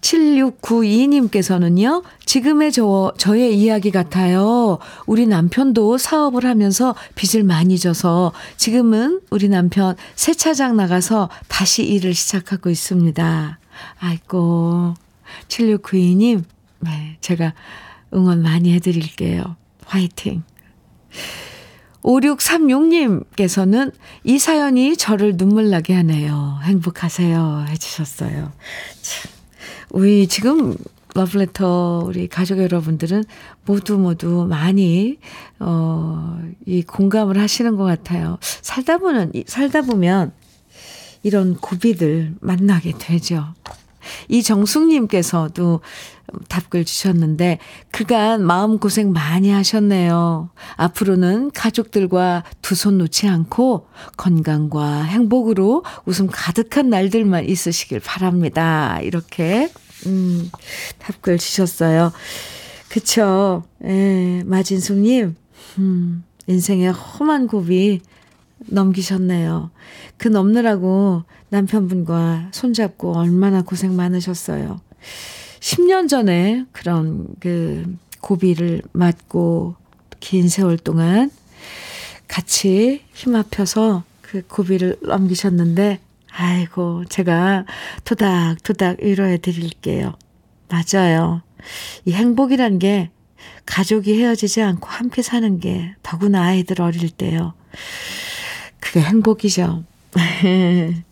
7692님께서는요, 0.00 2.02
지금의 2.24 2.72
저, 2.72 3.12
저의 3.18 3.58
이야기 3.58 3.90
같아요. 3.90 4.78
우리 5.06 5.26
남편도 5.26 5.98
사업을 5.98 6.46
하면서 6.46 6.94
빚을 7.14 7.44
많이 7.44 7.78
져서 7.78 8.32
지금은 8.56 9.20
우리 9.30 9.48
남편 9.48 9.96
세차장 10.16 10.76
나가서 10.76 11.28
다시 11.48 11.84
일을 11.84 12.14
시작하고 12.14 12.70
있습니다. 12.70 13.58
아이고, 13.98 14.94
7692님, 15.48 16.44
네, 16.80 17.18
제가 17.20 17.52
응원 18.14 18.42
많이 18.42 18.72
해드릴게요. 18.72 19.56
화이팅! 19.86 20.42
5636님께서는 22.02 23.92
이 24.24 24.38
사연이 24.38 24.96
저를 24.96 25.36
눈물 25.36 25.70
나게 25.70 25.94
하네요. 25.94 26.58
행복하세요. 26.62 27.66
해주셨어요. 27.68 28.52
참. 29.02 29.30
우리 29.90 30.26
지금 30.26 30.76
러브레터 31.14 32.02
우리 32.04 32.26
가족 32.26 32.58
여러분들은 32.58 33.24
모두 33.64 33.96
모두 33.98 34.46
많이 34.48 35.18
어, 35.60 36.38
이 36.66 36.82
공감을 36.82 37.38
하시는 37.38 37.76
것 37.76 37.84
같아요. 37.84 38.38
살다 38.40 38.98
보면 38.98 39.32
살다 39.46 39.82
보면 39.82 40.32
이런 41.22 41.56
고비들 41.56 42.34
만나게 42.40 42.92
되죠. 42.98 43.54
이정숙님께서도 44.28 45.80
답글 46.48 46.84
주셨는데 46.84 47.58
그간 47.90 48.44
마음고생 48.44 49.12
많이 49.12 49.50
하셨네요. 49.50 50.50
앞으로는 50.76 51.50
가족들과 51.52 52.44
두 52.62 52.74
손 52.74 52.98
놓지 52.98 53.28
않고 53.28 53.86
건강과 54.16 55.02
행복으로 55.04 55.84
웃음 56.06 56.26
가득한 56.30 56.90
날들만 56.90 57.44
있으시길 57.48 58.00
바랍니다. 58.00 58.98
이렇게 59.02 59.70
음, 60.06 60.50
답글 60.98 61.38
주셨어요. 61.38 62.12
그쵸. 62.88 63.64
예, 63.84 64.42
마진숙님, 64.44 65.36
음, 65.78 66.24
인생의 66.46 66.92
험한 66.92 67.46
고비 67.46 68.00
넘기셨네요. 68.66 69.70
그 70.16 70.28
넘느라고 70.28 71.24
남편분과 71.48 72.50
손잡고 72.52 73.16
얼마나 73.16 73.62
고생 73.62 73.96
많으셨어요. 73.96 74.80
10년 75.60 76.08
전에 76.08 76.64
그런 76.72 77.26
그 77.40 77.96
고비를 78.20 78.82
맞고 78.92 79.76
긴 80.20 80.48
세월 80.48 80.78
동안 80.78 81.30
같이 82.28 83.02
힘 83.12 83.36
합혀서 83.36 84.04
그 84.22 84.42
고비를 84.46 84.96
넘기셨는데 85.02 86.00
아이고, 86.36 87.04
제가 87.08 87.64
토닥토닥 88.04 89.02
위로해 89.02 89.38
드릴게요. 89.38 90.14
맞아요. 90.68 91.42
이 92.04 92.12
행복이란 92.12 92.80
게 92.80 93.10
가족이 93.66 94.20
헤어지지 94.20 94.60
않고 94.60 94.88
함께 94.88 95.22
사는 95.22 95.60
게 95.60 95.94
더구나 96.02 96.42
아이들 96.42 96.82
어릴 96.82 97.08
때요. 97.10 97.54
그게 98.94 99.04
행복이죠. 99.06 99.82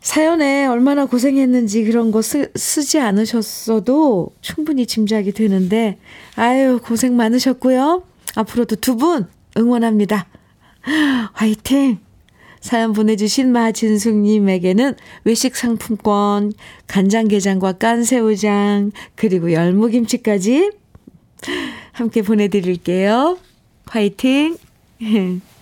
사연에 0.00 0.64
얼마나 0.64 1.04
고생했는지 1.04 1.84
그런 1.84 2.10
거 2.12 2.22
쓰, 2.22 2.50
쓰지 2.56 2.98
않으셨어도 2.98 4.30
충분히 4.40 4.86
짐작이 4.86 5.32
되는데, 5.32 5.98
아유, 6.36 6.80
고생 6.82 7.14
많으셨고요. 7.16 8.04
앞으로도 8.36 8.76
두 8.76 8.96
분 8.96 9.26
응원합니다. 9.58 10.26
화이팅! 11.34 11.98
사연 12.60 12.94
보내주신 12.94 13.52
마진숙님에게는 13.52 14.94
외식 15.24 15.56
상품권, 15.56 16.54
간장게장과 16.86 17.72
깐새우장, 17.72 18.92
그리고 19.14 19.52
열무김치까지 19.52 20.70
함께 21.92 22.22
보내드릴게요. 22.22 23.36
화이팅! 23.84 24.56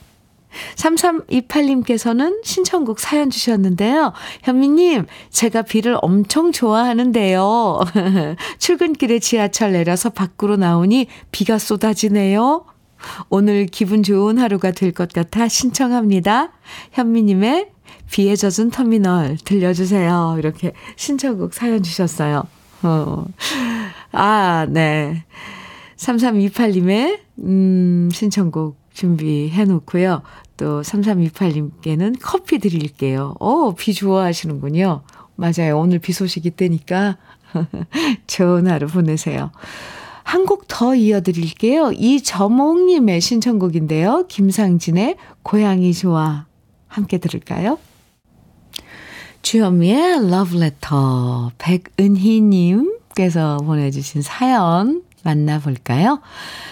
3328님께서는 0.77 2.45
신청곡 2.45 3.01
사연 3.01 3.31
주셨는데요. 3.31 4.13
현미님, 4.43 5.07
제가 5.31 5.63
비를 5.63 5.97
엄청 6.03 6.53
좋아하는데요. 6.53 7.81
출근길에 8.59 9.19
지하철 9.19 9.73
내려서 9.73 10.11
밖으로 10.11 10.57
나오니 10.57 11.07
비가 11.31 11.59
쏟아지네요. 11.59 12.65
오늘 13.31 13.67
기분 13.67 14.03
좋은 14.05 14.39
하루가 14.39 14.71
될 14.71 14.93
것 14.93 15.13
같아 15.13 15.49
신청합니다. 15.49 16.53
현미님의 16.93 17.71
비에 18.11 18.37
젖은 18.37 18.71
터미널 18.71 19.39
들려주세요. 19.45 20.37
이렇게 20.39 20.73
신청곡 20.97 21.55
사연 21.55 21.83
주셨어요. 21.83 22.45
어. 22.83 23.25
아, 24.13 24.67
네. 24.69 25.25
3328님의, 25.97 27.21
음, 27.39 28.11
신청곡 28.13 28.82
준비해 28.93 29.65
놓고요. 29.65 30.23
또 30.57 30.83
3328님께는 30.83 32.17
커피 32.21 32.59
드릴게요. 32.59 33.35
어, 33.41 33.75
비 33.75 33.95
좋아하시는군요. 33.95 35.03
맞아요. 35.37 35.79
오늘 35.79 35.99
비 35.99 36.13
소식이 36.13 36.53
뜨니까 36.53 37.17
좋은 38.27 38.69
하루 38.69 38.87
보내세요. 38.87 39.51
한 40.25 40.47
곡 40.47 40.67
더 40.69 40.95
이어드릴게요. 40.95 41.93
이저몽님의 41.93 43.21
신청곡인데요. 43.21 44.27
김상진의 44.29 45.17
고양이 45.43 45.93
좋아. 45.93 46.47
함께 46.87 47.19
들을까요? 47.19 47.79
주현미의 49.43 50.31
러브레터 50.31 51.51
백은희님께서 51.59 53.59
보내주신 53.59 54.23
사연 54.23 55.03
만나볼까요? 55.23 56.21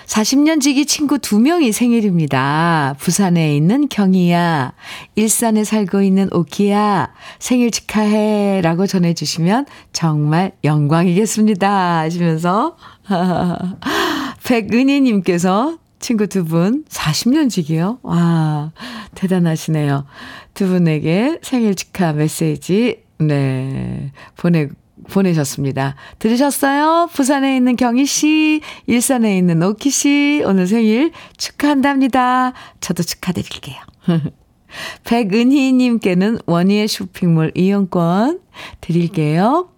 40년 0.07 0.61
지기 0.61 0.87
친구 0.87 1.19
두 1.19 1.39
명이 1.39 1.73
생일입니다. 1.73 2.95
부산에 2.99 3.55
있는 3.57 3.89
경이야, 3.89 4.73
일산에 5.15 5.65
살고 5.65 6.03
있는 6.03 6.29
오키야, 6.33 7.13
생일 7.39 7.71
축하해 7.71 8.61
라고 8.63 8.87
전해주시면 8.87 9.67
정말 9.93 10.53
영광이겠습니다. 10.65 11.99
하시면서 12.01 12.77
백은희님께서 14.47 15.79
친구 16.01 16.27
두 16.27 16.45
분 16.45 16.85
40년 16.89 17.51
지기요? 17.51 17.99
와, 18.03 18.73
대단하시네요. 19.15 20.07
두 20.55 20.67
분에게 20.67 21.39
생일 21.43 21.75
축하 21.75 22.13
메시지, 22.13 23.03
네, 23.19 24.11
보내, 24.37 24.69
보내셨습니다. 25.11 25.95
들으셨어요? 26.19 27.09
부산에 27.13 27.57
있는 27.57 27.77
경희 27.77 28.07
씨, 28.07 28.61
일산에 28.87 29.37
있는 29.37 29.63
오키 29.63 29.91
씨, 29.91 30.43
오늘 30.47 30.67
생일 30.67 31.13
축하한답니다. 31.37 32.53
저도 32.81 33.03
축하드릴게요. 33.03 33.77
백은희님께는 35.05 36.39
원희의 36.47 36.89
쇼핑몰 36.89 37.51
이용권 37.55 38.41
드릴게요. 38.81 39.69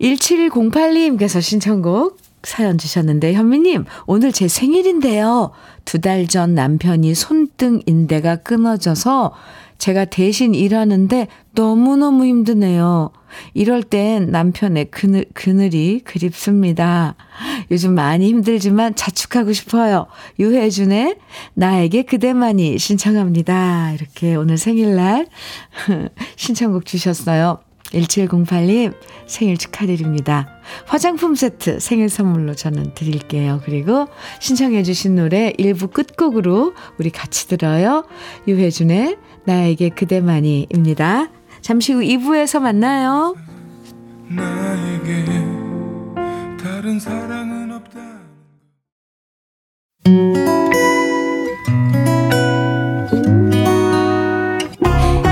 1708님께서 0.00 1.40
신청곡 1.40 2.18
사연 2.42 2.76
주셨는데, 2.76 3.34
현미님, 3.34 3.84
오늘 4.06 4.32
제 4.32 4.48
생일인데요. 4.48 5.52
두 5.84 5.98
달 6.00 6.26
전 6.26 6.54
남편이 6.54 7.14
손등 7.14 7.82
인대가 7.86 8.36
끊어져서 8.36 9.32
제가 9.82 10.04
대신 10.04 10.54
일하는데 10.54 11.26
너무너무 11.56 12.24
힘드네요. 12.24 13.10
이럴 13.52 13.82
땐 13.82 14.30
남편의 14.30 14.92
그늘, 14.92 15.24
그늘이 15.34 16.02
그립습니다. 16.04 17.16
요즘 17.72 17.92
많이 17.96 18.28
힘들지만 18.28 18.94
자축하고 18.94 19.52
싶어요. 19.52 20.06
유혜준의 20.38 21.16
나에게 21.54 22.02
그대만이 22.02 22.78
신청합니다. 22.78 23.94
이렇게 23.94 24.36
오늘 24.36 24.56
생일날 24.56 25.26
신청곡 26.36 26.86
주셨어요. 26.86 27.58
1708님 27.92 28.94
생일 29.26 29.58
축하드립니다. 29.58 30.48
화장품 30.86 31.34
세트 31.34 31.80
생일 31.80 32.08
선물로 32.08 32.54
저는 32.54 32.94
드릴게요. 32.94 33.60
그리고 33.64 34.06
신청해 34.40 34.82
주신 34.82 35.16
노래 35.16 35.52
1부 35.58 35.92
끝곡으로 35.92 36.74
우리 36.98 37.10
같이 37.10 37.48
들어요. 37.48 38.04
유혜준의 38.48 39.18
나에게 39.44 39.90
그대만이입니다. 39.90 41.28
잠시 41.60 41.92
후 41.92 42.00
2부에서 42.00 42.60
만나요. 42.60 43.34
나에게 44.28 45.24
다른 46.62 46.98
사랑은 46.98 47.72
없다. 47.72 48.00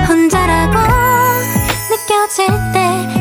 혼자라고 0.09 0.79
느껴질 1.91 2.47
때 2.73 2.81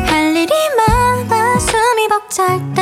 할 0.09 0.35
일이 0.35 0.51
많아 0.77 1.59
숨이 1.59 2.07
벅찰 2.09 2.59
때 2.73 2.81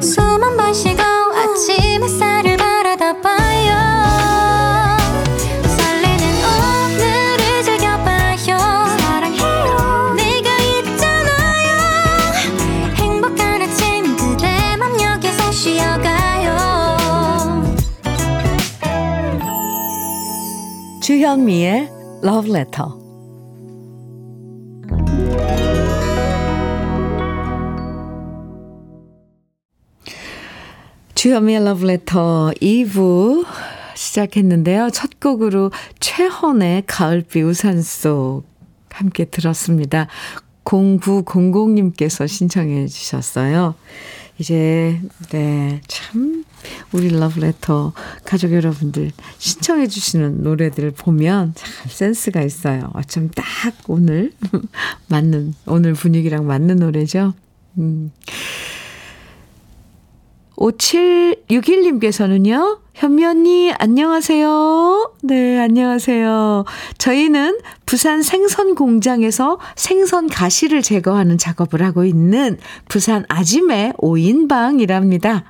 숨 0.00 0.42
한 0.42 0.56
번 0.56 0.72
쉬고 0.74 1.02
아침 1.02 2.02
햇살을 2.02 2.49
주현미의 21.00 21.88
Love 22.22 22.50
Letter. 22.50 22.90
주현미의 31.14 31.60
Love 31.62 31.88
Letter 31.88 32.52
2부 32.60 33.46
시작했는데요. 33.94 34.90
첫 34.90 35.18
곡으로 35.20 35.70
최헌의 36.00 36.84
가을비 36.86 37.40
우산 37.42 37.80
속 37.80 38.44
함께 38.90 39.24
들었습니다. 39.24 40.06
0900님께서 40.64 42.28
신청해 42.28 42.88
주셨어요. 42.88 43.74
이제, 44.38 45.00
네, 45.30 45.80
참, 45.86 46.44
우리 46.92 47.08
러브레터 47.08 47.92
가족 48.24 48.52
여러분들 48.52 49.10
신청해 49.38 49.86
주시는 49.86 50.42
노래들을 50.42 50.92
보면 50.92 51.54
참 51.54 51.70
센스가 51.88 52.42
있어요. 52.42 52.90
어쩜 52.94 53.30
딱 53.30 53.44
오늘 53.88 54.32
맞는, 55.08 55.54
오늘 55.66 55.94
분위기랑 55.94 56.46
맞는 56.46 56.76
노래죠. 56.76 57.34
음. 57.78 58.12
5761님께서는요, 60.60 62.78
현미 62.94 63.24
언니, 63.24 63.72
안녕하세요. 63.72 65.14
네, 65.22 65.58
안녕하세요. 65.58 66.64
저희는 66.98 67.58
부산 67.86 68.20
생선 68.22 68.74
공장에서 68.74 69.58
생선 69.74 70.28
가시를 70.28 70.82
제거하는 70.82 71.38
작업을 71.38 71.82
하고 71.82 72.04
있는 72.04 72.58
부산 72.88 73.24
아짐의 73.28 73.94
5인방이랍니다. 73.94 75.44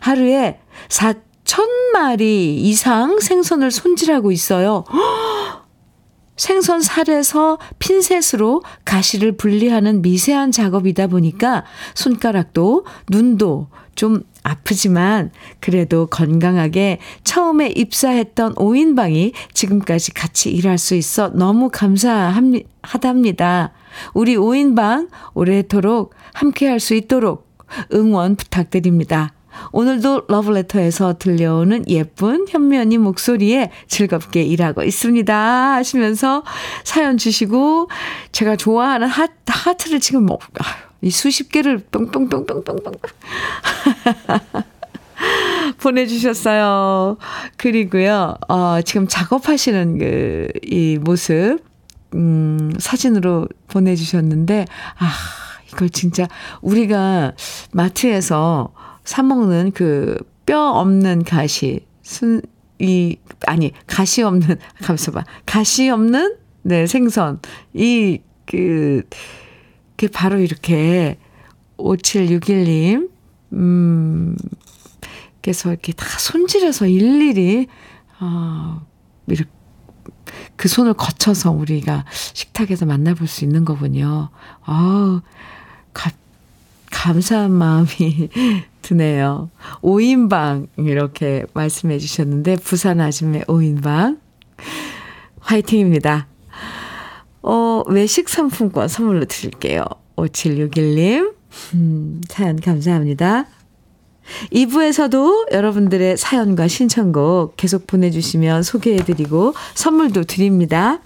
하루에 0.00 0.58
4천 0.88 1.68
마리 1.92 2.56
이상 2.56 3.20
생선을 3.20 3.70
손질하고 3.70 4.32
있어요. 4.32 4.84
생선 6.36 6.80
살에서 6.80 7.58
핀셋으로 7.78 8.62
가시를 8.84 9.36
분리하는 9.36 10.02
미세한 10.02 10.50
작업이다 10.50 11.06
보니까 11.06 11.64
손가락도 11.94 12.84
눈도 13.10 13.68
좀 13.94 14.22
아프지만 14.42 15.30
그래도 15.60 16.06
건강하게 16.06 16.98
처음에 17.22 17.68
입사했던 17.68 18.54
5인방이 18.54 19.34
지금까지 19.52 20.14
같이 20.14 20.50
일할 20.50 20.78
수 20.78 20.94
있어 20.94 21.28
너무 21.28 21.68
감사하답니다. 21.70 23.72
우리 24.14 24.36
5인방 24.36 25.10
오래도록 25.34 26.14
함께 26.32 26.66
할 26.66 26.80
수 26.80 26.94
있도록 26.94 27.46
응원 27.92 28.36
부탁드립니다. 28.36 29.34
오늘도 29.72 30.24
러브레터에서 30.28 31.14
들려오는 31.18 31.84
예쁜 31.88 32.46
현면이 32.48 32.98
목소리에 32.98 33.70
즐겁게 33.88 34.42
일하고 34.42 34.82
있습니다. 34.82 35.74
하시면서 35.74 36.42
사연 36.84 37.18
주시고 37.18 37.88
제가 38.32 38.56
좋아하는 38.56 39.06
하, 39.08 39.28
하트를 39.46 40.00
지금 40.00 40.26
뭐, 40.26 40.38
이 41.00 41.10
수십 41.10 41.50
개를 41.50 41.78
뿅뿅뿅뿅뿅뿅 41.90 42.92
보내주셨어요. 45.78 47.16
그리고요, 47.56 48.36
어, 48.48 48.80
지금 48.82 49.06
작업하시는 49.08 49.98
그, 49.98 50.48
이 50.62 50.98
모습, 51.00 51.58
음, 52.14 52.72
사진으로 52.78 53.48
보내주셨는데, 53.68 54.66
아, 54.98 55.12
이걸 55.72 55.90
진짜 55.90 56.28
우리가 56.60 57.32
마트에서 57.72 58.72
사먹는 59.04 59.72
그 59.72 60.18
뼈 60.46 60.70
없는 60.72 61.24
가시, 61.24 61.86
순, 62.02 62.42
이, 62.78 63.16
아니, 63.46 63.72
가시 63.86 64.22
없는, 64.22 64.58
감사 64.82 65.12
봐. 65.12 65.24
가시 65.46 65.88
없는, 65.88 66.36
네, 66.62 66.86
생선. 66.86 67.40
이, 67.74 68.20
그, 68.46 69.02
그 69.96 70.08
바로 70.08 70.40
이렇게 70.40 71.18
5761님, 71.76 73.10
음, 73.52 74.36
께서 75.42 75.70
이렇게 75.70 75.92
다 75.92 76.06
손질해서 76.18 76.86
일일이, 76.86 77.68
어, 78.20 78.84
이렇게, 79.26 79.50
그 80.56 80.68
손을 80.68 80.94
거쳐서 80.94 81.50
우리가 81.50 82.04
식탁에서 82.34 82.86
만나볼 82.86 83.26
수 83.26 83.44
있는 83.44 83.64
거군요. 83.64 84.30
아 84.64 85.20
감사한 86.90 87.50
마음이 87.50 88.30
드네요. 88.82 89.50
5인방 89.82 90.68
이렇게 90.76 91.44
말씀해 91.54 91.98
주셨는데 91.98 92.56
부산 92.56 93.00
아줌의 93.00 93.42
5인방 93.42 94.18
화이팅입니다. 95.40 96.26
어, 97.42 97.82
외식 97.88 98.28
상품권 98.28 98.88
선물로 98.88 99.24
드릴게요. 99.24 99.84
5761님 100.16 101.34
음, 101.74 102.20
사연 102.28 102.60
감사합니다. 102.60 103.46
2부에서도 104.52 105.52
여러분들의 105.52 106.16
사연과 106.16 106.68
신청곡 106.68 107.56
계속 107.56 107.86
보내주시면 107.86 108.62
소개해드리고 108.62 109.54
선물도 109.74 110.24
드립니다. 110.24 111.00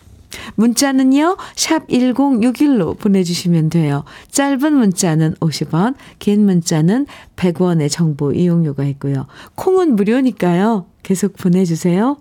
문자는요, 0.56 1.36
샵 1.54 1.86
1061로 1.88 2.98
보내주시면 2.98 3.70
돼요. 3.70 4.04
짧은 4.30 4.74
문자는 4.74 5.34
50원, 5.34 5.94
긴 6.18 6.44
문자는 6.44 7.06
100원의 7.36 7.90
정보 7.90 8.32
이용료가 8.32 8.84
있고요. 8.84 9.26
콩은 9.54 9.96
무료니까요. 9.96 10.86
계속 11.02 11.36
보내주세요. 11.36 12.18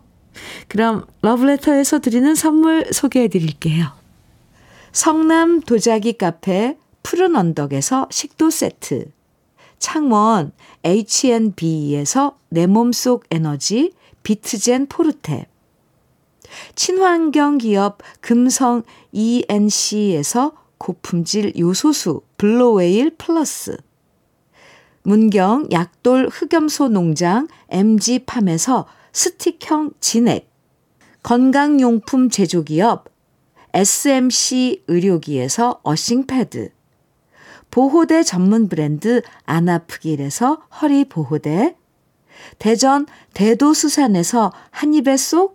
그럼 0.68 1.06
러브레터에서 1.22 2.00
드리는 2.00 2.36
선물 2.36 2.86
소개해 2.92 3.28
드릴게요. 3.30 3.88
성남 4.92 5.62
도자기 5.62 6.14
카페 6.14 6.78
푸른 7.04 7.36
언덕에서 7.36 8.08
식도 8.12 8.50
세트. 8.50 9.06
창원 9.80 10.52
H&B에서 10.84 12.38
내 12.50 12.66
몸속 12.66 13.26
에너지 13.30 13.94
비트젠 14.24 14.88
포르테. 14.88 15.48
친환경 16.76 17.58
기업 17.58 18.00
금성 18.22 18.84
ENC에서 19.12 20.54
고품질 20.78 21.54
요소수 21.58 22.22
블로웨일 22.38 23.16
플러스. 23.18 23.78
문경 25.04 25.70
약돌 25.72 26.30
흑염소 26.32 26.90
농장 26.90 27.48
MG팜에서 27.70 28.88
스틱형 29.14 29.92
진액. 30.00 30.50
건강용품 31.24 32.30
제조기업 32.30 33.06
SMC 33.74 34.84
의료기에서 34.88 35.82
earthing패드. 35.84 36.70
보호대 37.72 38.24
전문 38.24 38.70
브랜드 38.70 39.22
아나프길에서 39.46 40.62
허리 40.82 41.06
보호대. 41.06 41.76
대전 42.60 43.06
대도수산에서 43.34 44.52
한입에 44.72 45.18
쏙 45.18 45.55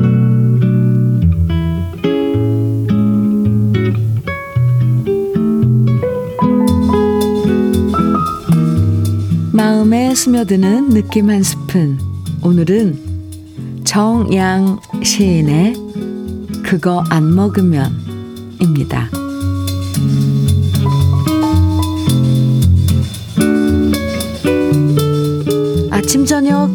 마음에 9.61 10.15
스며드는 10.15 10.89
느낌 10.89 11.29
한 11.29 11.43
스푼. 11.43 11.99
오늘은 12.41 13.83
정양 13.83 14.79
시인의 15.03 15.75
그거 16.63 17.03
안 17.11 17.35
먹으면입니다. 17.35 19.07
아침 25.91 26.25
저녁 26.25 26.71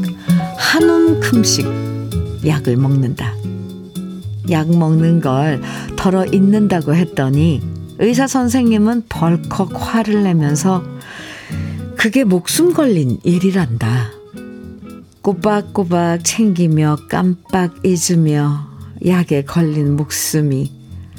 한 0.57 0.89
움큼씩 0.89 1.67
약을 2.47 2.77
먹는다. 2.77 3.35
약 4.53 4.71
먹는 4.71 5.21
걸 5.21 5.61
덜어 5.97 6.25
잊는다고 6.27 6.95
했더니 6.95 7.61
의사 7.99 8.29
선생님은 8.29 9.07
벌컥 9.09 9.73
화를 9.75 10.23
내면서 10.23 10.85
그게 12.07 12.23
목숨 12.23 12.73
걸린 12.73 13.19
일이란다. 13.25 14.13
꼬박꼬박 15.23 16.23
챙기며 16.23 16.99
깜빡 17.09 17.85
잊으며 17.85 18.69
약에 19.05 19.43
걸린 19.43 19.97
목숨이 19.97 20.71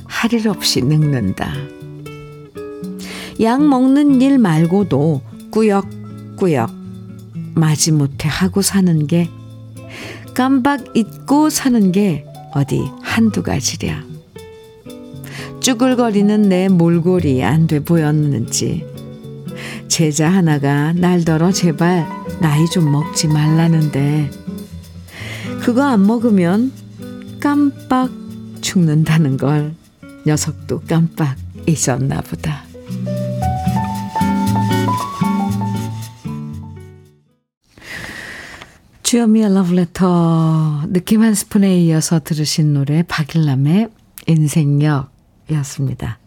할 0.05 0.31
일 0.33 0.47
없이 0.47 0.81
늙는다. 0.81 1.51
약 3.41 3.67
먹는 3.67 4.21
일 4.21 4.37
말고도 4.37 5.23
꾸역꾸역 5.51 6.71
마지못해 7.53 8.29
하고 8.29 8.61
사는 8.61 9.07
게 9.07 9.29
깜박 10.33 10.95
잊고 10.95 11.49
사는 11.49 11.91
게 11.91 12.23
어디 12.53 12.81
한두 13.01 13.43
가지랴. 13.43 14.05
쭈글거리는 15.59 16.43
내 16.43 16.69
몰골이 16.69 17.43
안 17.43 17.67
돼 17.67 17.81
보였는지 17.81 18.85
제자 19.87 20.29
하나가 20.29 20.93
날더러 20.93 21.51
제발 21.51 22.07
나이 22.39 22.65
좀 22.67 22.91
먹지 22.91 23.27
말라는데 23.27 24.29
그거 25.61 25.83
안 25.83 26.05
먹으면 26.05 26.71
깜빡 27.39 28.11
죽는다는 28.61 29.37
걸 29.37 29.73
녀석도 30.25 30.81
깜빡 30.87 31.37
잊었나 31.67 32.21
보다. 32.21 32.63
주여미의 39.03 39.53
러브레터 39.53 40.87
느낌 40.89 41.23
한 41.23 41.33
스푼에 41.33 41.79
이어서 41.79 42.19
들으신 42.19 42.73
노래 42.73 43.03
박일남의 43.03 43.87
인생역이었습니다. 44.27 46.19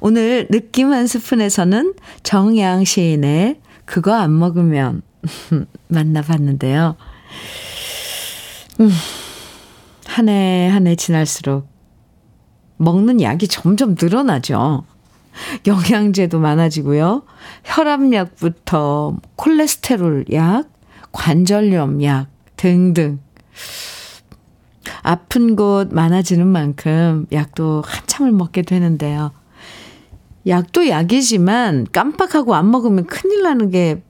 오늘 0.00 0.46
느낌 0.50 0.92
한 0.92 1.06
스푼에서는 1.06 1.94
정양 2.22 2.84
시인의 2.84 3.60
그거 3.84 4.14
안 4.14 4.38
먹으면 4.38 5.02
만나봤는데요. 5.88 6.96
음, 8.80 8.90
한해 10.06 10.68
한 10.68 10.86
해 10.86 10.94
지날수록 10.96 11.68
먹는 12.78 13.20
약이 13.20 13.48
점점 13.48 13.96
늘어나죠. 14.00 14.84
영양제도 15.66 16.38
많아지고요. 16.38 17.22
혈압약부터 17.64 19.16
콜레스테롤 19.36 20.26
약, 20.32 20.64
관절염 21.12 22.02
약 22.02 22.26
등등. 22.56 23.18
아픈 25.02 25.56
곳 25.56 25.92
많아지는 25.92 26.46
만큼 26.46 27.26
약도 27.32 27.82
한참을 27.86 28.32
먹게 28.32 28.62
되는데요. 28.62 29.32
약도 30.46 30.88
약이지만 30.88 31.86
깜빡하고 31.92 32.54
안 32.54 32.70
먹으면 32.70 33.06
큰일 33.06 33.42
나는 33.42 33.70
게 33.70 34.02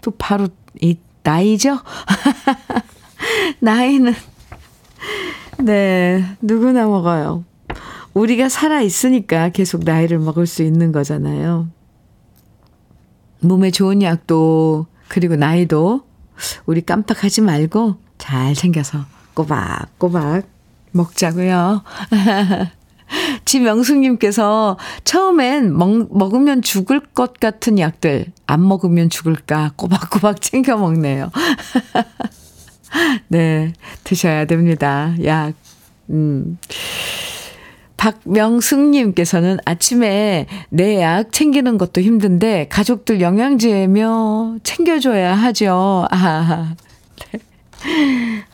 또 0.00 0.10
바로 0.12 0.48
이 0.80 0.98
나이죠? 1.22 1.78
나이는, 3.60 4.14
네, 5.58 6.24
누구나 6.40 6.86
먹어요. 6.86 7.44
우리가 8.14 8.48
살아 8.48 8.80
있으니까 8.80 9.50
계속 9.50 9.84
나이를 9.84 10.18
먹을 10.18 10.46
수 10.46 10.62
있는 10.62 10.90
거잖아요. 10.92 11.68
몸에 13.40 13.70
좋은 13.70 14.02
약도, 14.02 14.86
그리고 15.08 15.36
나이도 15.36 16.02
우리 16.66 16.80
깜빡하지 16.80 17.42
말고 17.42 17.96
잘 18.18 18.54
챙겨서 18.54 19.04
꼬박꼬박 19.34 20.44
먹자고요. 20.92 21.82
지명숙님께서 23.50 24.78
처음엔 25.02 25.76
먹, 25.76 26.16
먹으면 26.16 26.62
죽을 26.62 27.00
것 27.00 27.40
같은 27.40 27.80
약들 27.80 28.26
안 28.46 28.66
먹으면 28.68 29.10
죽을까 29.10 29.72
꼬박꼬박 29.74 30.38
챙겨 30.40 30.76
먹네요. 30.76 31.32
네, 33.26 33.72
드셔야 34.04 34.44
됩니다. 34.44 35.14
약. 35.24 35.54
음. 36.10 36.58
박명숙님께서는 37.96 39.58
아침에 39.64 40.46
내 40.70 41.00
약 41.00 41.32
챙기는 41.32 41.76
것도 41.76 42.00
힘든데 42.00 42.68
가족들 42.70 43.20
영양제며 43.20 44.58
챙겨줘야 44.62 45.34
하죠. 45.34 46.06
아, 46.10 46.74
네. 47.32 47.40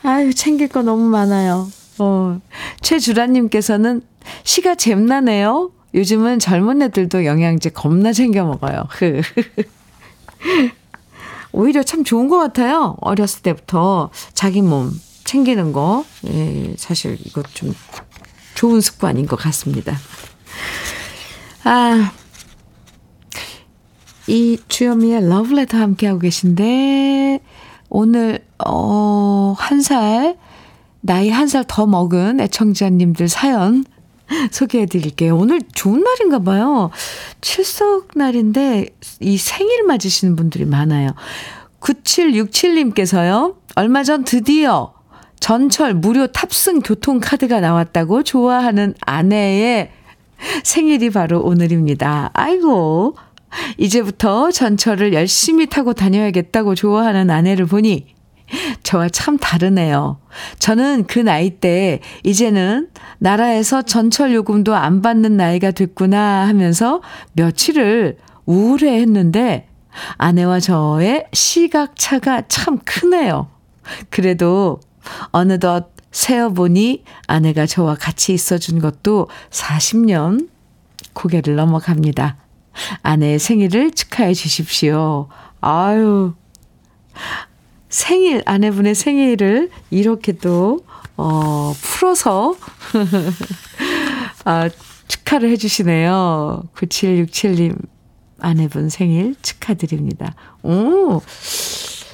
아유, 0.03 0.33
챙길 0.35 0.69
거 0.69 0.83
너무 0.83 1.05
많아요. 1.11 1.69
어, 1.99 2.41
최주라님께서는 2.83 4.03
시가 4.45 4.75
잼나네요. 4.75 5.71
요즘은 5.95 6.39
젊은 6.39 6.83
애들도 6.83 7.25
영양제 7.25 7.71
겁나 7.71 8.13
챙겨 8.13 8.45
먹어요. 8.45 8.87
오히려 11.53 11.83
참 11.83 12.05
좋은 12.05 12.29
것 12.29 12.39
같아요. 12.39 12.97
어렸을 13.01 13.43
때부터 13.43 14.11
자기 14.35 14.61
몸 14.61 14.91
챙기는 15.25 15.73
거. 15.73 16.05
예, 16.27 16.75
사실 16.77 17.17
이거 17.25 17.43
좀 17.55 17.75
좋은 18.55 18.81
습관인 18.81 19.27
것 19.27 19.37
같습니다. 19.37 19.97
아, 21.65 22.13
이 24.27 24.59
주현미의 24.69 25.29
러브레터 25.29 25.79
함께하고 25.79 26.21
계신데, 26.21 27.41
오늘, 27.89 28.45
어, 28.65 29.55
한 29.57 29.81
살, 29.81 30.37
나이 31.01 31.31
한 31.31 31.47
살 31.47 31.65
더 31.67 31.87
먹은 31.87 32.41
애청자님들 32.41 33.29
사연 33.29 33.85
소개해 34.51 34.87
드릴게요. 34.87 35.37
오늘 35.37 35.61
좋은 35.75 36.03
날인가 36.03 36.41
봐요. 36.41 36.91
칠석 37.41 38.09
날인데, 38.17 38.89
이 39.21 39.37
생일 39.37 39.85
맞으시는 39.85 40.35
분들이 40.35 40.65
많아요. 40.65 41.11
9767님께서요, 41.81 43.55
얼마 43.77 44.03
전 44.03 44.25
드디어 44.25 44.93
전철 45.39 45.95
무료 45.95 46.27
탑승 46.27 46.81
교통카드가 46.81 47.61
나왔다고 47.61 48.25
좋아하는 48.25 48.95
아내의 49.01 49.93
생일이 50.65 51.11
바로 51.11 51.41
오늘입니다. 51.41 52.31
아이고, 52.33 53.15
이제부터 53.79 54.51
전철을 54.51 55.13
열심히 55.13 55.67
타고 55.67 55.93
다녀야겠다고 55.93 56.75
좋아하는 56.75 57.31
아내를 57.31 57.67
보니 57.67 58.16
저와 58.83 59.09
참 59.09 59.39
다르네요. 59.39 60.19
저는 60.59 61.07
그 61.07 61.19
나이 61.19 61.51
때 61.51 62.01
이제는 62.23 62.89
나라에서 63.19 63.83
전철 63.83 64.35
요금도 64.35 64.75
안 64.75 65.03
받는 65.03 65.37
나이가 65.37 65.71
됐구나 65.71 66.47
하면서 66.47 67.03
며칠을 67.33 68.19
우울해 68.45 69.01
했는데 69.01 69.69
아내와 70.19 70.61
저의 70.61 71.27
시각차가 71.33 72.43
참 72.49 72.79
크네요. 72.85 73.49
그래도 74.11 74.81
어느덧 75.31 75.91
세어보니 76.11 77.05
아내가 77.27 77.67
저와 77.67 77.95
같이 77.95 78.33
있어준 78.33 78.79
것도 78.79 79.29
40년 79.51 80.49
고개를 81.13 81.57
넘어갑니다. 81.57 82.37
아내의 83.03 83.39
생일을 83.39 83.91
축하해 83.91 84.35
주십시오. 84.35 85.29
아유, 85.61 86.35
생일, 87.97 88.43
아내분의 88.45 88.95
생일을 88.95 89.71
이렇게 89.91 90.33
또, 90.33 90.81
어, 91.17 91.73
풀어서, 91.81 92.55
아, 94.45 94.69
축하를 95.09 95.49
해주시네요. 95.53 96.65
9767님, 96.75 97.75
아내분 98.39 98.91
생일 98.91 99.35
축하드립니다. 99.41 100.35
오, 100.63 101.23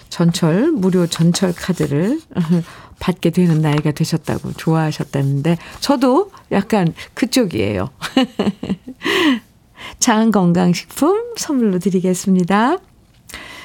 전철, 0.09 0.71
무료 0.71 1.09
전철 1.09 1.53
카드를 1.53 2.21
받게 3.01 3.31
되는 3.31 3.61
나이가 3.61 3.91
되셨다고 3.91 4.53
좋아하셨다는데, 4.53 5.59
저도 5.81 6.31
약간 6.53 6.95
그쪽이에요. 7.15 7.91
장건강식품 9.99 11.35
선물로 11.37 11.81
드리겠습니다. 11.81 12.79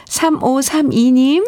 3532님 0.05 1.45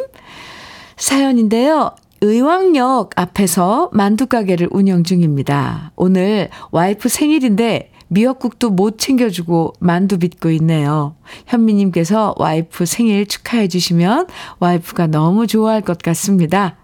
사연인데요. 0.99 1.95
의왕역 2.21 3.11
앞에서 3.15 3.89
만두가게를 3.93 4.67
운영 4.71 5.03
중입니다. 5.03 5.93
오늘 5.95 6.49
와이프 6.71 7.07
생일인데 7.07 7.91
미역국도 8.09 8.71
못 8.71 8.97
챙겨주고 8.97 9.75
만두 9.79 10.17
빚고 10.19 10.51
있네요. 10.51 11.15
현미님께서 11.47 12.35
와이프 12.37 12.85
생일 12.85 13.25
축하해 13.25 13.69
주시면 13.69 14.27
와이프가 14.59 15.07
너무 15.07 15.47
좋아할 15.47 15.81
것 15.81 15.99
같습니다. 15.99 16.75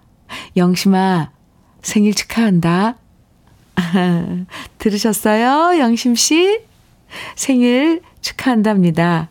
영심아, 0.56 1.32
생일 1.82 2.14
축하한다. 2.14 2.96
들으셨어요? 4.78 5.80
영심씨? 5.80 6.62
생일 7.36 8.02
축하한답니다. 8.22 9.30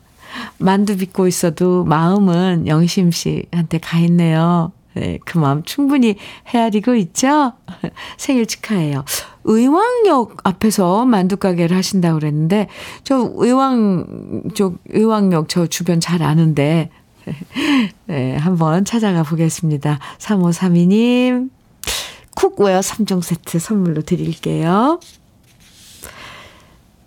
만두 0.58 0.96
빚고 0.96 1.26
있어도 1.26 1.84
마음은 1.84 2.66
영심 2.66 3.10
씨한테 3.10 3.78
가 3.78 3.98
있네요. 4.00 4.72
네, 4.94 5.18
그 5.24 5.38
마음 5.38 5.64
충분히 5.64 6.16
헤아리고 6.54 6.94
있죠? 6.94 7.52
생일 8.16 8.46
축하해요. 8.46 9.04
의왕역 9.42 10.36
앞에서 10.44 11.04
만두 11.04 11.36
가게를 11.36 11.76
하신다고 11.76 12.20
그랬는데, 12.20 12.68
저 13.02 13.32
의왕, 13.34 14.44
쪽, 14.54 14.78
의왕역 14.88 15.48
저 15.48 15.66
주변 15.66 15.98
잘 16.00 16.22
아는데, 16.22 16.90
네, 18.06 18.36
한번 18.36 18.84
찾아가 18.84 19.24
보겠습니다. 19.24 19.98
3532 20.18 20.86
님, 20.86 21.50
cookware 22.36 22.80
3종 22.80 23.22
세트 23.22 23.58
선물로 23.58 24.02
드릴게요. 24.02 25.00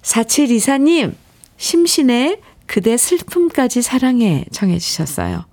4724님, 0.01 1.13
심신의 1.57 2.41
그대 2.67 2.97
슬픔까지 2.97 3.81
사랑해 3.81 4.45
청해 4.51 4.77
주셨어요. 4.77 5.45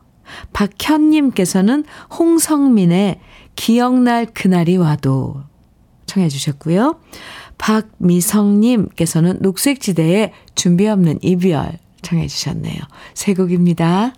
박현님께서는 0.52 1.84
홍성민의 2.18 3.20
기억날 3.56 4.26
그날이 4.26 4.76
와도 4.76 5.42
청해 6.06 6.28
주셨고요. 6.28 7.00
박미성님께서는 7.56 9.38
녹색지대의 9.40 10.32
준비 10.54 10.88
없는 10.88 11.20
이별 11.22 11.78
청해 12.02 12.26
주셨네요. 12.26 12.80
세 13.14 13.32
곡입니다. 13.34 14.12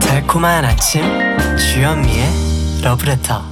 달콤한 0.00 0.64
아침 0.64 1.29
주현미의 1.56 2.28
러브레터 2.82 3.42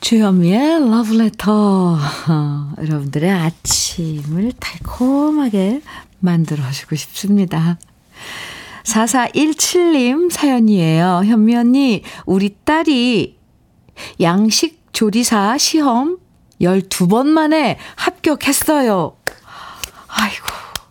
주현미의 0.00 0.88
러브레터 0.90 1.98
여러분들의 2.78 3.30
아침을 3.30 4.52
달콤하게 4.60 5.82
만들어주고 6.20 6.96
싶습니다. 6.96 7.78
4417님 8.84 10.30
사연이에요. 10.30 11.22
현미 11.24 11.56
언니, 11.56 12.02
우리 12.24 12.56
딸이 12.64 13.36
양식 14.20 14.86
조리사 14.92 15.58
시험 15.58 16.18
12번 16.60 17.26
만에 17.26 17.78
합격했어요. 17.96 19.16
아이고, 20.08 20.46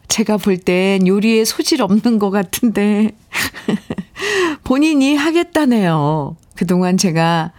제가 0.08 0.38
볼 0.38 0.58
땐 0.58 1.08
요리에 1.08 1.46
소질 1.46 1.82
없는 1.82 2.20
것 2.20 2.30
같은데. 2.32 3.16
본인이 4.64 5.16
하겠다네요. 5.16 6.38
그동안 6.56 6.98
제가 6.98 7.52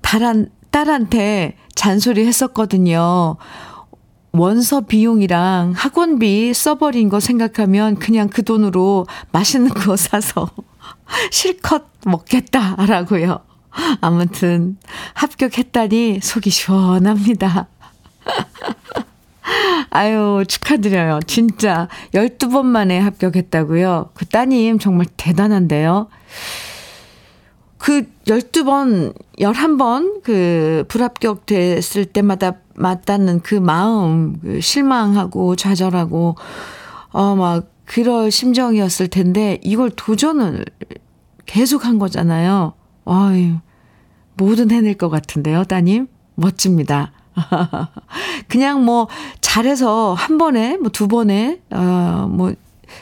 딸한, 0.00 0.50
딸한테 0.70 1.56
잔소리 1.74 2.26
했었거든요. 2.26 3.36
원서 4.32 4.80
비용이랑 4.80 5.74
학원비 5.76 6.54
써버린 6.54 7.10
거 7.10 7.20
생각하면 7.20 7.96
그냥 7.96 8.28
그 8.28 8.42
돈으로 8.42 9.06
맛있는 9.30 9.68
거 9.68 9.96
사서 9.96 10.48
실컷 11.30 11.84
먹겠다라고요. 12.06 13.40
아무튼 14.00 14.78
합격했다니 15.14 16.20
속이 16.22 16.50
시원합니다. 16.50 17.68
아유, 19.94 20.42
축하드려요. 20.48 21.20
진짜 21.26 21.86
12번 22.14 22.64
만에 22.64 22.98
합격했다고요. 22.98 24.08
그 24.14 24.24
따님 24.24 24.78
정말 24.78 25.06
대단한데요. 25.18 26.08
그 27.76 28.04
12번, 28.26 29.12
11번 29.38 30.22
그 30.22 30.84
불합격 30.88 31.44
됐을 31.44 32.06
때마다 32.06 32.54
맞닿는 32.74 33.40
그 33.40 33.54
마음, 33.54 34.38
그 34.40 34.62
실망하고 34.62 35.56
좌절하고, 35.56 36.36
어, 37.10 37.36
막, 37.36 37.70
그럴 37.84 38.30
심정이었을 38.30 39.08
텐데, 39.08 39.58
이걸 39.62 39.90
도전을 39.90 40.64
계속 41.44 41.84
한 41.84 41.98
거잖아요. 41.98 42.72
아유, 43.04 43.56
뭐든 44.36 44.70
해낼 44.70 44.94
것 44.94 45.10
같은데요, 45.10 45.64
따님? 45.64 46.06
멋집니다. 46.34 47.12
그냥 48.48 48.84
뭐, 48.84 49.08
잘해서 49.40 50.14
한 50.14 50.38
번에, 50.38 50.76
뭐 50.76 50.90
두 50.90 51.08
번에, 51.08 51.60
어, 51.70 52.26
뭐, 52.30 52.52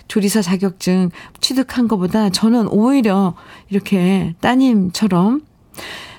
조리사 0.06 0.40
자격증 0.40 1.10
취득한 1.40 1.88
것보다 1.88 2.30
저는 2.30 2.68
오히려 2.68 3.34
이렇게 3.70 4.34
따님처럼 4.40 5.40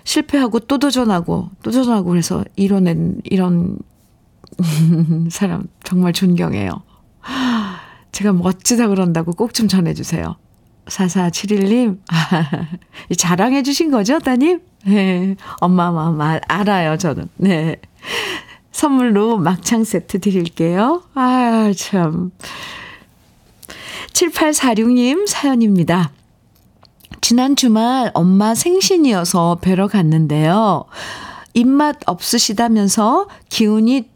실패하고 0.03 0.59
또 0.62 0.78
도전하고 0.78 1.49
또 1.64 1.72
도전하고 1.72 2.09
그래서 2.09 2.43
이뤄낸 2.57 3.22
이런 3.24 3.78
사람 5.32 5.64
정말 5.86 6.12
존경해요. 6.12 6.84
제가 8.12 8.34
멋지다 8.34 8.89
그런다고 8.89 9.32
꼭 9.32 9.53
좀 9.53 9.70
전해주세요. 9.70 10.36
4471님, 10.88 11.99
자랑해 13.18 13.64
주신 13.64 13.89
거죠, 13.91 14.20
따님? 14.20 14.59
네. 14.86 15.36
엄마, 15.62 15.91
마마, 15.91 16.39
알아요, 16.47 16.97
저는. 16.97 17.30
네. 17.38 17.78
선물로 18.71 19.37
막창 19.37 19.83
세트 19.83 20.19
드릴게요. 20.19 21.03
아, 21.13 21.71
참. 21.75 22.31
7846님 24.13 25.27
사연입니다. 25.27 26.11
지난 27.21 27.55
주말 27.55 28.11
엄마 28.13 28.55
생신이어서 28.55 29.59
뵈러 29.61 29.87
갔는데요. 29.87 30.85
입맛 31.53 31.97
없으시다면서 32.05 33.27
기운이 33.49 34.09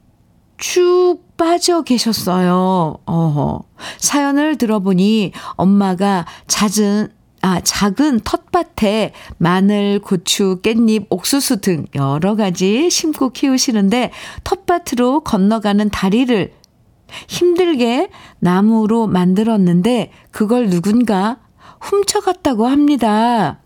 쭉 0.57 1.19
빠져 1.38 1.83
계셨어요. 1.83 2.97
어허. 3.05 3.63
사연을 3.97 4.57
들어보니 4.57 5.33
엄마가 5.55 6.25
잦은 6.47 7.09
아, 7.46 7.60
작은 7.60 8.22
텃밭에 8.22 9.14
마늘, 9.38 10.00
고추, 10.00 10.62
깻잎, 10.64 11.06
옥수수 11.12 11.62
등 11.62 11.86
여러 11.93 12.36
가지 12.36 12.89
심고 12.89 13.34
키우시는데 13.34 14.10
텃밭으로 14.43 15.20
건너가는 15.20 15.91
다리를 15.91 16.52
힘들게 17.28 18.10
나무로 18.39 19.06
만들었는데 19.06 20.12
그걸 20.32 20.72
누군가 20.72 21.38
훔쳐갔다고 21.82 22.66
합니다. 22.66 23.60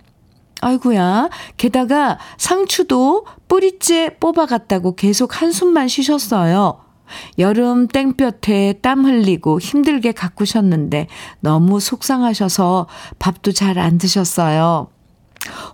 아이구야 0.59 1.29
게다가 1.55 2.19
상추도 2.37 3.25
뿌리째 3.47 4.17
뽑아갔다고 4.19 4.97
계속 4.97 5.41
한숨만 5.41 5.87
쉬셨어요. 5.87 6.88
여름 7.37 7.87
땡볕에 7.87 8.79
땀 8.81 9.05
흘리고 9.05 9.59
힘들게 9.59 10.11
가꾸셨는데 10.11 11.07
너무 11.39 11.79
속상하셔서 11.79 12.87
밥도 13.19 13.51
잘 13.51 13.79
안 13.79 13.97
드셨어요. 13.97 14.87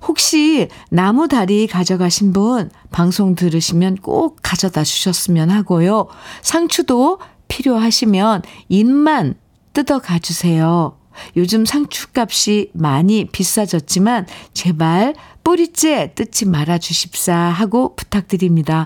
혹시 0.08 0.68
나무 0.90 1.28
다리 1.28 1.66
가져가신 1.68 2.34
분 2.34 2.70
방송 2.92 3.36
들으시면 3.36 3.98
꼭 3.98 4.38
가져다 4.44 4.84
주셨으면 4.84 5.50
하고요. 5.50 6.08
상추도 6.42 7.20
필요하시면 7.48 8.44
잎만 8.70 9.36
뜯어 9.74 10.00
가주세요. 10.00 10.98
요즘 11.38 11.66
상추 11.66 12.08
값이 12.14 12.72
많이 12.74 13.26
비싸졌지만 13.26 14.28
제발 14.54 15.16
뿌리째 15.44 16.12
뜯지 16.16 16.46
말아 16.46 16.78
주십사 16.78 17.34
하고 17.36 17.96
부탁드립니다. 17.96 18.86